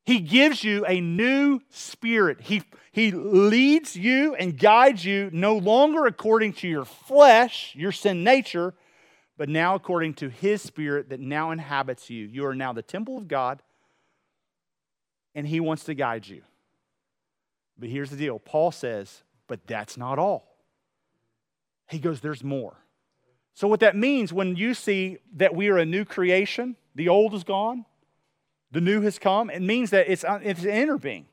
[0.08, 2.40] He gives you a new spirit.
[2.40, 8.24] He, he leads you and guides you no longer according to your flesh, your sin
[8.24, 8.72] nature,
[9.36, 12.24] but now according to His spirit that now inhabits you.
[12.24, 13.60] You are now the temple of God,
[15.34, 16.40] and He wants to guide you.
[17.78, 20.56] But here's the deal Paul says, but that's not all.
[21.90, 22.78] He goes, there's more.
[23.52, 27.34] So, what that means when you see that we are a new creation, the old
[27.34, 27.84] is gone,
[28.70, 29.50] the new has come.
[29.50, 31.26] It means that it's, uh, it's an inner being.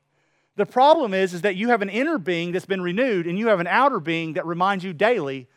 [0.56, 3.48] The problem is, is that you have an inner being that's been renewed, and you
[3.48, 5.48] have an outer being that reminds you daily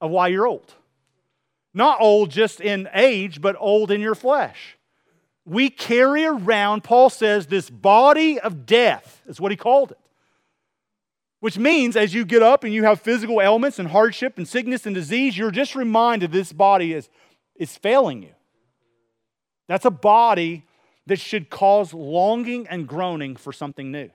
[0.00, 0.74] of why you're old.
[1.72, 4.76] Not old just in age, but old in your flesh.
[5.44, 9.98] We carry around, Paul says, this body of death, is what he called it.
[11.40, 14.86] Which means as you get up and you have physical ailments and hardship and sickness
[14.86, 17.08] and disease, you're just reminded this body is,
[17.56, 18.34] is failing you.
[19.66, 20.64] That's a body
[21.06, 24.10] that should cause longing and groaning for something new.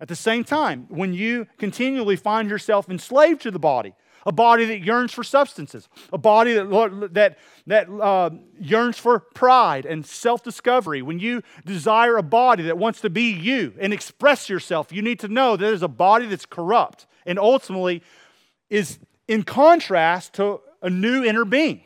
[0.00, 3.94] At the same time, when you continually find yourself enslaved to the body,
[4.26, 9.86] a body that yearns for substances, a body that, that, that uh, yearns for pride
[9.86, 14.48] and self discovery, when you desire a body that wants to be you and express
[14.48, 18.02] yourself, you need to know that there's a body that's corrupt and ultimately
[18.70, 21.82] is in contrast to a new inner being.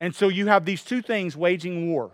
[0.00, 2.12] And so you have these two things waging war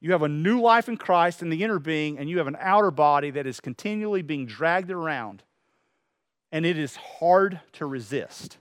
[0.00, 2.56] you have a new life in Christ in the inner being, and you have an
[2.58, 5.42] outer body that is continually being dragged around.
[6.52, 8.58] And it is hard to resist,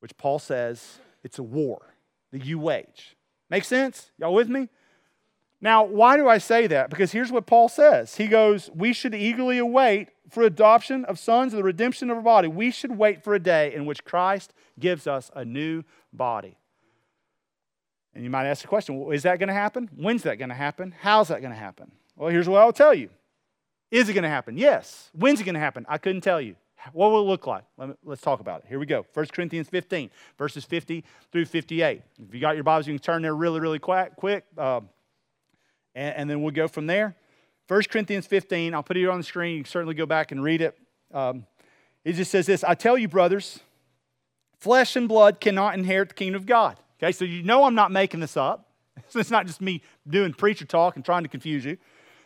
[0.00, 1.94] which Paul says it's a war
[2.32, 3.16] that you wage.
[3.50, 4.12] Make sense?
[4.18, 4.68] Y'all with me?
[5.60, 6.90] Now, why do I say that?
[6.90, 8.16] Because here's what Paul says.
[8.16, 12.22] He goes, We should eagerly await for adoption of sons and the redemption of our
[12.22, 12.46] body.
[12.46, 15.82] We should wait for a day in which Christ gives us a new
[16.12, 16.58] body.
[18.18, 19.88] And you might ask the question well, is that going to happen?
[19.94, 20.92] When's that going to happen?
[21.02, 21.92] How's that going to happen?
[22.16, 23.10] Well, here's what I'll tell you
[23.92, 24.58] Is it going to happen?
[24.58, 25.08] Yes.
[25.12, 25.86] When's it going to happen?
[25.88, 26.56] I couldn't tell you.
[26.92, 27.62] What will it look like?
[27.76, 28.66] Let us talk about it.
[28.68, 29.06] Here we go.
[29.14, 32.02] 1 Corinthians 15, verses 50 through 58.
[32.26, 34.16] If you got your Bibles, you can turn there really, really quick.
[34.16, 34.88] quick um,
[35.94, 37.14] and, and, then we'll go from there.
[37.68, 39.58] 1 Corinthians 15, I'll put it on the screen.
[39.58, 40.76] You can certainly go back and read it.
[41.14, 41.46] Um,
[42.04, 43.60] it just says this I tell you, brothers,
[44.58, 46.80] flesh and blood cannot inherit the kingdom of God.
[47.00, 48.64] Okay, so you know I'm not making this up.
[49.10, 51.78] So it's not just me doing preacher talk and trying to confuse you.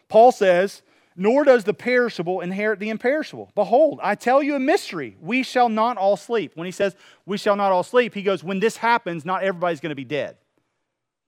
[0.08, 0.80] Paul says,
[1.14, 3.50] nor does the perishable inherit the imperishable.
[3.54, 5.16] Behold, I tell you a mystery.
[5.20, 6.52] We shall not all sleep.
[6.54, 6.96] When he says
[7.26, 10.04] we shall not all sleep, he goes, when this happens, not everybody's going to be
[10.04, 10.38] dead.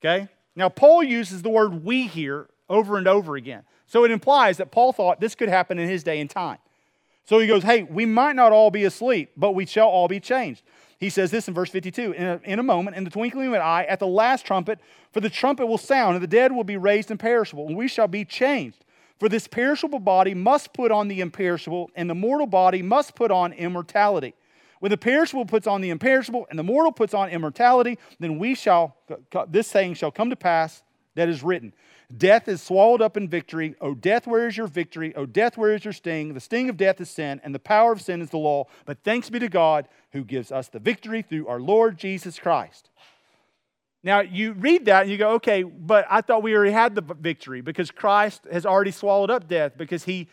[0.00, 0.28] Okay?
[0.56, 3.64] Now, Paul uses the word we here over and over again.
[3.86, 6.58] So it implies that Paul thought this could happen in his day and time.
[7.24, 10.20] So he goes, hey, we might not all be asleep, but we shall all be
[10.20, 10.62] changed.
[10.98, 13.54] He says this in verse 52 in a, in a moment, in the twinkling of
[13.54, 14.78] an eye, at the last trumpet,
[15.12, 18.08] for the trumpet will sound, and the dead will be raised imperishable, and we shall
[18.08, 18.84] be changed.
[19.18, 23.30] For this perishable body must put on the imperishable, and the mortal body must put
[23.30, 24.34] on immortality.
[24.80, 28.54] When the perishable puts on the imperishable, and the mortal puts on immortality, then we
[28.54, 28.96] shall,
[29.48, 30.82] this saying shall come to pass
[31.14, 31.72] that is written.
[32.16, 33.74] Death is swallowed up in victory.
[33.80, 35.14] O death, where is your victory?
[35.16, 36.34] O death, where is your sting?
[36.34, 38.66] The sting of death is sin, and the power of sin is the law.
[38.84, 42.90] But thanks be to God who gives us the victory through our Lord Jesus Christ.
[44.02, 47.00] Now, you read that and you go, okay, but I thought we already had the
[47.00, 50.28] victory because Christ has already swallowed up death because he,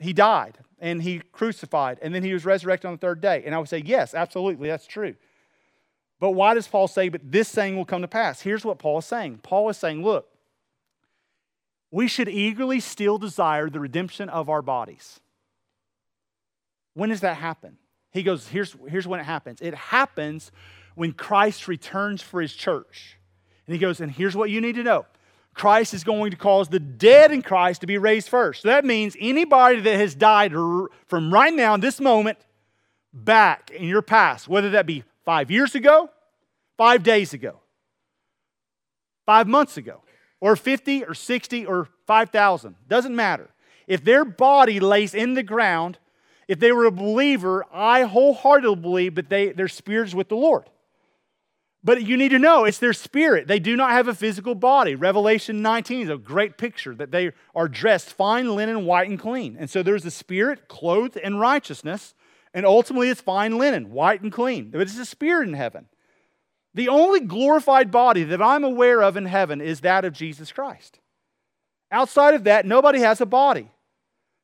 [0.00, 3.44] he died and he crucified and then he was resurrected on the third day.
[3.46, 5.14] And I would say, yes, absolutely, that's true.
[6.18, 8.40] But why does Paul say, but this saying will come to pass?
[8.40, 10.28] Here's what Paul is saying Paul is saying, look,
[11.94, 15.20] we should eagerly still desire the redemption of our bodies.
[16.94, 17.78] When does that happen?
[18.10, 19.60] He goes, here's, here's when it happens.
[19.60, 20.50] It happens
[20.96, 23.16] when Christ returns for his church.
[23.68, 25.06] And he goes, and here's what you need to know
[25.54, 28.62] Christ is going to cause the dead in Christ to be raised first.
[28.62, 30.52] So that means anybody that has died
[31.06, 32.38] from right now, this moment,
[33.12, 36.10] back in your past, whether that be five years ago,
[36.76, 37.60] five days ago,
[39.26, 40.00] five months ago,
[40.44, 43.48] or 50 or 60 or 5,000, doesn't matter.
[43.86, 45.96] If their body lays in the ground,
[46.48, 50.36] if they were a believer, I wholeheartedly believe that they, their spirit is with the
[50.36, 50.68] Lord.
[51.82, 53.46] But you need to know it's their spirit.
[53.46, 54.94] They do not have a physical body.
[54.94, 59.56] Revelation 19 is a great picture that they are dressed fine linen, white and clean.
[59.58, 62.12] And so there's a spirit clothed in righteousness,
[62.52, 64.68] and ultimately it's fine linen, white and clean.
[64.70, 65.86] But it's a spirit in heaven.
[66.74, 70.98] The only glorified body that I'm aware of in heaven is that of Jesus Christ.
[71.90, 73.70] Outside of that, nobody has a body.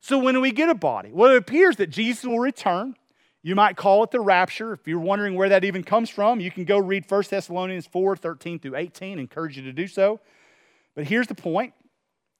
[0.01, 1.11] So when we get a body?
[1.13, 2.95] Well, it appears that Jesus will return.
[3.43, 4.73] You might call it the rapture.
[4.73, 8.17] If you're wondering where that even comes from, you can go read 1 Thessalonians 4
[8.17, 9.19] 13 through 18.
[9.19, 10.21] I encourage you to do so.
[10.95, 11.75] But here's the point.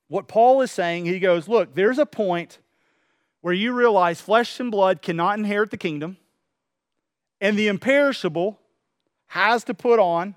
[0.09, 2.59] What Paul is saying, he goes, Look, there's a point
[3.41, 6.19] where you realize flesh and blood cannot inherit the kingdom,
[7.41, 8.60] and the imperishable
[9.31, 10.35] has to put on,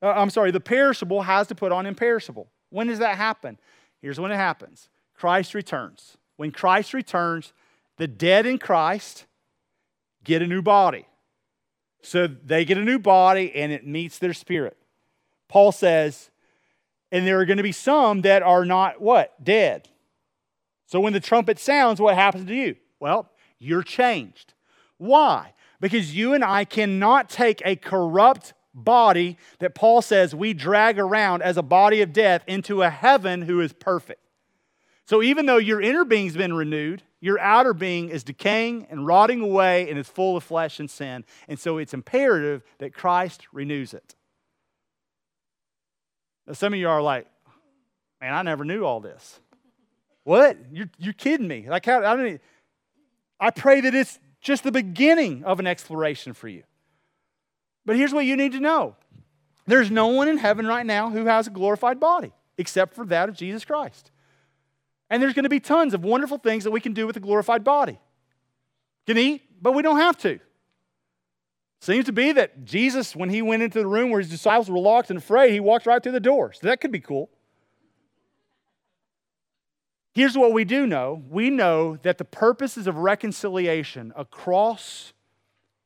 [0.00, 2.48] uh, I'm sorry, the perishable has to put on imperishable.
[2.68, 3.58] When does that happen?
[4.00, 6.16] Here's when it happens Christ returns.
[6.36, 7.52] When Christ returns,
[7.98, 9.26] the dead in Christ
[10.22, 11.06] get a new body.
[12.02, 14.76] So they get a new body and it meets their spirit.
[15.48, 16.30] Paul says,
[17.10, 19.42] and there are going to be some that are not what?
[19.42, 19.88] Dead.
[20.86, 22.76] So when the trumpet sounds, what happens to you?
[23.00, 23.28] Well,
[23.58, 24.54] you're changed.
[24.96, 25.54] Why?
[25.80, 31.42] Because you and I cannot take a corrupt body that Paul says we drag around
[31.42, 34.20] as a body of death into a heaven who is perfect.
[35.06, 39.40] So even though your inner being's been renewed, your outer being is decaying and rotting
[39.40, 41.24] away and is full of flesh and sin.
[41.48, 44.14] And so it's imperative that Christ renews it.
[46.46, 47.26] Now, some of you are like,
[48.20, 49.40] man, I never knew all this.
[50.24, 50.56] What?
[50.72, 51.66] You're, you're kidding me.
[51.68, 52.40] Like, how, I, don't,
[53.38, 56.62] I pray that it's just the beginning of an exploration for you.
[57.84, 58.96] But here's what you need to know
[59.66, 63.28] there's no one in heaven right now who has a glorified body except for that
[63.28, 64.10] of Jesus Christ.
[65.08, 67.20] And there's going to be tons of wonderful things that we can do with a
[67.20, 67.98] glorified body.
[69.06, 70.38] Can eat, but we don't have to.
[71.80, 74.78] Seems to be that Jesus, when he went into the room where his disciples were
[74.78, 76.52] locked and afraid, he walked right through the door.
[76.52, 77.30] So that could be cool.
[80.12, 85.12] Here's what we do know we know that the purposes of reconciliation across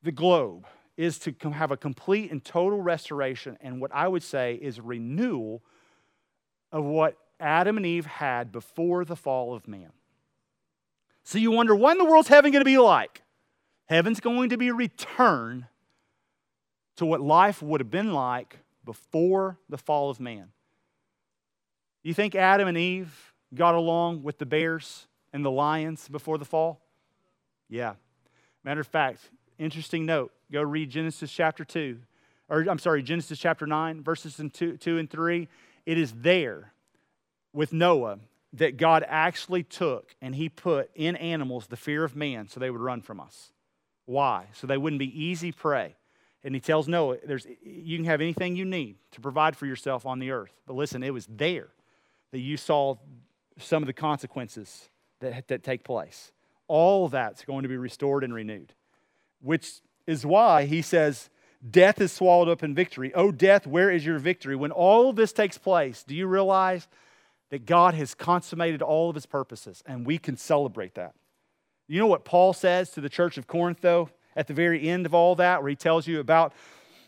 [0.01, 0.65] the globe
[0.97, 5.61] is to have a complete and total restoration, and what I would say is renewal
[6.71, 9.91] of what Adam and Eve had before the fall of man.
[11.23, 13.23] So you wonder, what in the world's heaven going to be like?
[13.87, 15.67] Heaven's going to be a return
[16.95, 20.49] to what life would have been like before the fall of man.
[22.03, 26.45] You think Adam and Eve got along with the bears and the lions before the
[26.45, 26.81] fall?
[27.69, 27.93] Yeah.
[28.63, 29.21] Matter of fact,
[29.57, 31.97] interesting note go read Genesis chapter 2,
[32.49, 35.47] or I'm sorry, Genesis chapter 9, verses 2, 2 and 3.
[35.85, 36.73] It is there
[37.53, 38.19] with Noah
[38.53, 42.69] that God actually took and he put in animals the fear of man so they
[42.69, 43.51] would run from us.
[44.05, 44.45] Why?
[44.53, 45.95] So they wouldn't be easy prey.
[46.43, 50.05] And he tells Noah, there's, you can have anything you need to provide for yourself
[50.05, 50.53] on the earth.
[50.67, 51.69] But listen, it was there
[52.31, 52.95] that you saw
[53.57, 54.89] some of the consequences
[55.19, 56.31] that, that take place.
[56.67, 58.73] All that's going to be restored and renewed,
[59.41, 61.29] which is why he says,
[61.67, 63.11] Death is swallowed up in victory.
[63.15, 64.55] Oh, death, where is your victory?
[64.55, 66.87] When all of this takes place, do you realize
[67.49, 71.15] that God has consummated all of his purposes and we can celebrate that?
[71.87, 74.09] You know what Paul says to the church of Corinth, though?
[74.35, 76.53] at the very end of all that, where he tells you about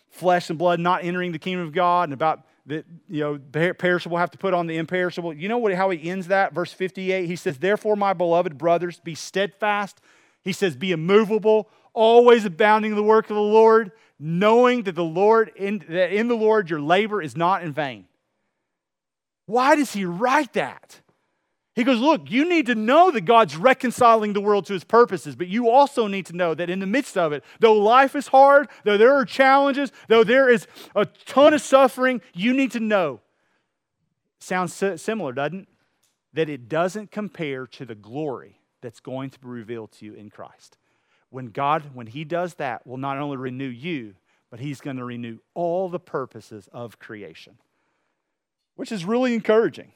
[0.09, 4.18] flesh and blood not entering the kingdom of God and about that you know perishable
[4.18, 5.34] have to put on the imperishable.
[5.34, 6.53] You know what how he ends that?
[6.53, 9.99] Verse 58, he says, Therefore, my beloved brothers, be steadfast.
[10.43, 15.03] He says, Be immovable, always abounding in the work of the Lord, knowing that the
[15.03, 18.05] Lord in, that in the Lord your labor is not in vain.
[19.45, 20.99] Why does he write that?
[21.78, 25.36] He goes, Look, you need to know that God's reconciling the world to his purposes,
[25.36, 28.30] but you also need to know that in the midst of it, though life is
[28.30, 30.65] hard, though there are challenges, though there is
[30.95, 33.21] a ton of suffering, you need to know.
[34.39, 35.67] Sounds similar, doesn't it?
[36.34, 40.32] That it doesn't compare to the glory that's going to be revealed to you in
[40.32, 40.80] Christ.
[41.30, 44.15] When God, when He does that, will not only renew you,
[44.49, 47.59] but He's going to renew all the purposes of creation,
[48.75, 49.91] which is really encouraging.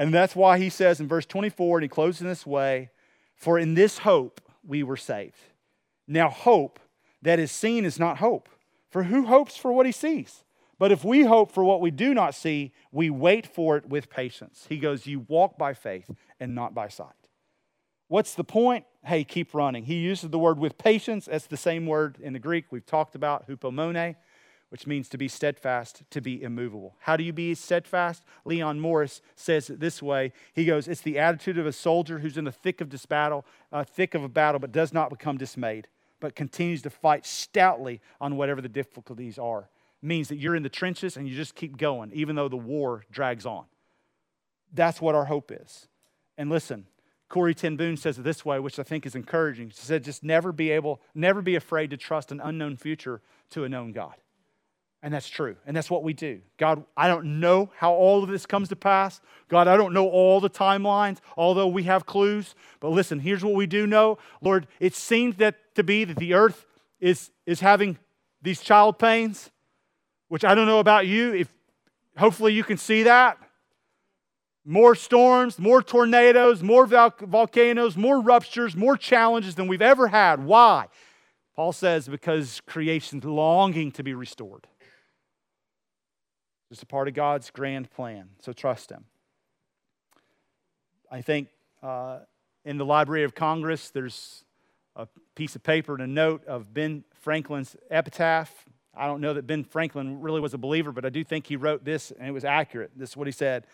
[0.00, 2.88] And that's why he says in verse 24, and he closes in this way
[3.34, 5.36] For in this hope we were saved.
[6.08, 6.80] Now, hope
[7.20, 8.48] that is seen is not hope.
[8.88, 10.42] For who hopes for what he sees?
[10.78, 14.08] But if we hope for what we do not see, we wait for it with
[14.08, 14.64] patience.
[14.70, 17.28] He goes, You walk by faith and not by sight.
[18.08, 18.86] What's the point?
[19.04, 19.84] Hey, keep running.
[19.84, 21.26] He uses the word with patience.
[21.26, 24.16] That's the same word in the Greek we've talked about, hupomone
[24.70, 26.94] which means to be steadfast, to be immovable.
[27.00, 28.22] How do you be steadfast?
[28.44, 30.32] Leon Morris says it this way.
[30.54, 33.44] He goes, It's the attitude of a soldier who's in the thick of this battle,
[33.72, 35.88] uh, thick of a battle, but does not become dismayed,
[36.20, 39.68] but continues to fight stoutly on whatever the difficulties are.
[40.02, 43.04] Means that you're in the trenches and you just keep going, even though the war
[43.10, 43.64] drags on.
[44.72, 45.88] That's what our hope is.
[46.38, 46.86] And listen,
[47.28, 49.70] Corrie ten Boom says it this way, which I think is encouraging.
[49.70, 53.64] She said, just never be able, never be afraid to trust an unknown future to
[53.64, 54.14] a known God.
[55.02, 55.56] And that's true.
[55.66, 56.40] And that's what we do.
[56.58, 59.20] God, I don't know how all of this comes to pass.
[59.48, 62.54] God, I don't know all the timelines, although we have clues.
[62.80, 64.18] But listen, here's what we do know.
[64.42, 66.66] Lord, it seems that to be that the earth
[67.00, 67.98] is, is having
[68.42, 69.50] these child pains,
[70.28, 71.32] which I don't know about you.
[71.32, 71.48] If
[72.18, 73.38] hopefully you can see that.
[74.66, 80.44] More storms, more tornadoes, more vol- volcanoes, more ruptures, more challenges than we've ever had.
[80.44, 80.88] Why?
[81.56, 84.66] Paul says because creation's longing to be restored.
[86.70, 88.28] It's a part of God's grand plan.
[88.40, 89.04] So trust Him.
[91.10, 91.48] I think
[91.82, 92.20] uh,
[92.64, 94.44] in the Library of Congress, there's
[94.94, 98.64] a piece of paper and a note of Ben Franklin's epitaph.
[98.94, 101.56] I don't know that Ben Franklin really was a believer, but I do think he
[101.56, 102.92] wrote this and it was accurate.
[102.96, 103.66] This is what he said,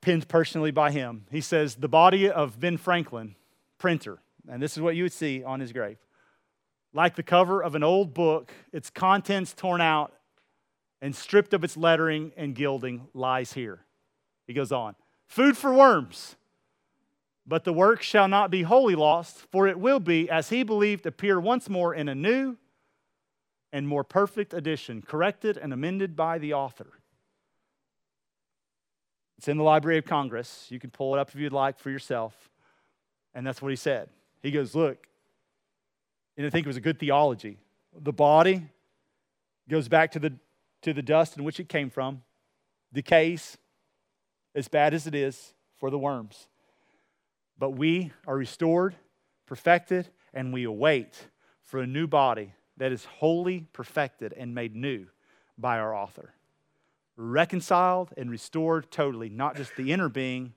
[0.00, 1.26] penned personally by him.
[1.30, 3.34] He says, The body of Ben Franklin,
[3.78, 4.18] printer,
[4.48, 5.98] and this is what you would see on his grave.
[6.92, 10.12] Like the cover of an old book, its contents torn out
[11.04, 13.84] and stripped of its lettering and gilding lies here.
[14.46, 14.96] He goes on
[15.26, 16.36] Food for worms.
[17.46, 21.04] But the work shall not be wholly lost, for it will be, as he believed,
[21.04, 22.56] appear once more in a new
[23.70, 26.86] and more perfect edition, corrected and amended by the author.
[29.36, 30.68] It's in the Library of Congress.
[30.70, 32.50] You can pull it up if you'd like for yourself.
[33.34, 34.08] And that's what he said.
[34.42, 35.06] He goes, Look,
[36.38, 37.58] and I think it was a good theology.
[37.94, 38.62] The body
[39.68, 40.32] goes back to the
[40.84, 42.22] to the dust in which it came from,
[42.92, 43.56] decays,
[44.54, 46.46] as bad as it is for the worms.
[47.58, 48.94] But we are restored,
[49.46, 51.28] perfected, and we await
[51.62, 55.06] for a new body that is wholly perfected and made new
[55.56, 56.34] by our author.
[57.16, 60.52] Reconciled and restored totally, not just the inner being,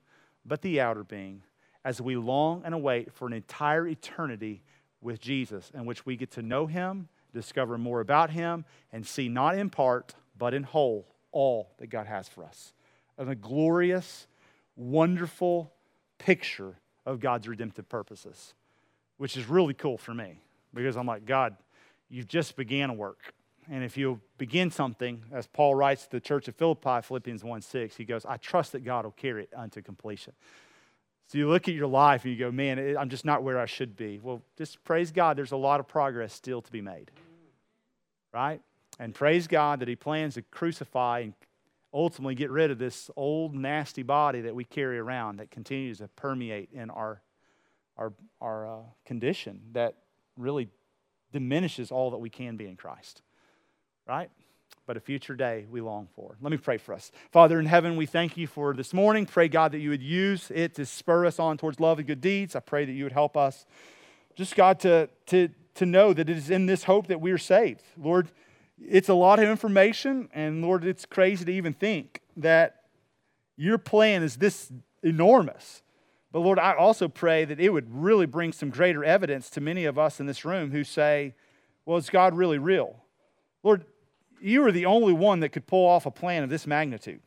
[0.45, 1.43] but the outer being,
[1.86, 4.61] as we long and await for an entire eternity
[4.99, 7.07] with Jesus, in which we get to know him
[7.38, 12.08] discover more about Him, and see not in part, but in whole, all that God
[12.08, 12.74] has for us.
[13.18, 14.28] And a glorious,
[14.76, 15.72] wonderful
[16.18, 16.76] picture
[17.06, 18.54] of God's redemptive purposes,
[19.18, 20.40] which is really cool for me
[20.74, 21.56] because I'm like, God,
[22.10, 23.34] you've just began a work.
[23.70, 27.62] And if you begin something, as Paul writes to the church of Philippi, Philippians 1
[27.62, 30.34] 6, he goes, I trust that God will carry it unto completion.
[31.28, 33.66] So you look at your life and you go, man, I'm just not where I
[33.66, 34.20] should be.
[34.24, 37.12] Well, just praise God, there's a lot of progress still to be made.
[38.38, 38.62] Right?
[39.00, 41.34] And praise God that He plans to crucify and
[41.92, 46.08] ultimately get rid of this old, nasty body that we carry around that continues to
[46.10, 47.24] permeate in our,
[47.98, 49.96] our, our uh, condition that
[50.38, 50.70] really
[51.32, 53.24] diminishes all that we can be in Christ.
[54.08, 54.30] Right?
[54.86, 56.38] but a future day we long for.
[56.40, 57.12] Let me pray for us.
[57.32, 59.26] Father in heaven, we thank you for this morning.
[59.26, 62.22] Pray, God, that you would use it to spur us on towards love and good
[62.22, 62.56] deeds.
[62.56, 63.66] I pray that you would help us,
[64.36, 67.38] just God, to, to, to know that it is in this hope that we are
[67.38, 67.84] saved.
[67.97, 68.30] Lord,
[68.80, 72.84] it's a lot of information, and Lord, it's crazy to even think that
[73.55, 74.71] your plan is this
[75.01, 75.82] enormous.
[76.32, 79.86] But Lord, I also pray that it would really bring some greater evidence to many
[79.86, 81.34] of us in this room who say,
[81.86, 82.97] well, is God really real?
[83.63, 83.86] Lord,
[84.41, 87.21] you are the only one that could pull off a plan of this magnitude.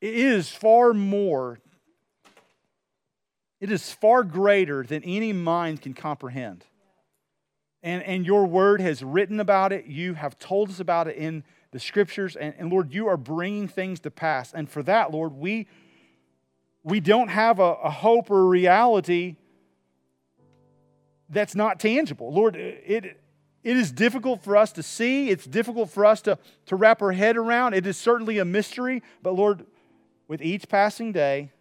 [0.00, 1.58] It is far more,
[3.60, 6.64] it is far greater than any mind can comprehend.
[7.82, 9.86] And, and your word has written about it.
[9.86, 12.36] You have told us about it in the scriptures.
[12.36, 14.52] And, and Lord, you are bringing things to pass.
[14.52, 15.66] And for that, Lord, we,
[16.84, 19.36] we don't have a, a hope or a reality
[21.28, 22.32] that's not tangible.
[22.32, 23.16] Lord, it,
[23.64, 27.12] it is difficult for us to see, it's difficult for us to, to wrap our
[27.12, 27.74] head around.
[27.74, 29.64] It is certainly a mystery, but Lord,
[30.28, 31.52] with each passing day,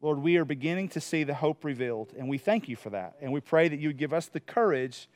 [0.00, 3.16] Lord, we are beginning to see the hope revealed, and we thank you for that.
[3.20, 5.08] And we pray that you would give us the courage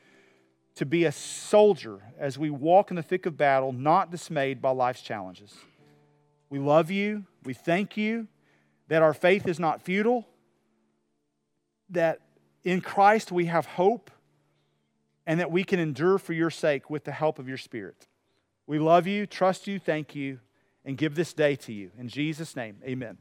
[0.77, 4.69] to be a soldier as we walk in the thick of battle, not dismayed by
[4.69, 5.55] life's challenges.
[6.49, 7.25] We love you.
[7.43, 8.27] We thank you
[8.87, 10.27] that our faith is not futile,
[11.89, 12.19] that
[12.63, 14.11] in Christ we have hope
[15.25, 18.07] and that we can endure for your sake with the help of your Spirit.
[18.65, 20.39] We love you, trust you, thank you,
[20.85, 21.91] and give this day to you.
[21.97, 23.17] In Jesus' name, amen.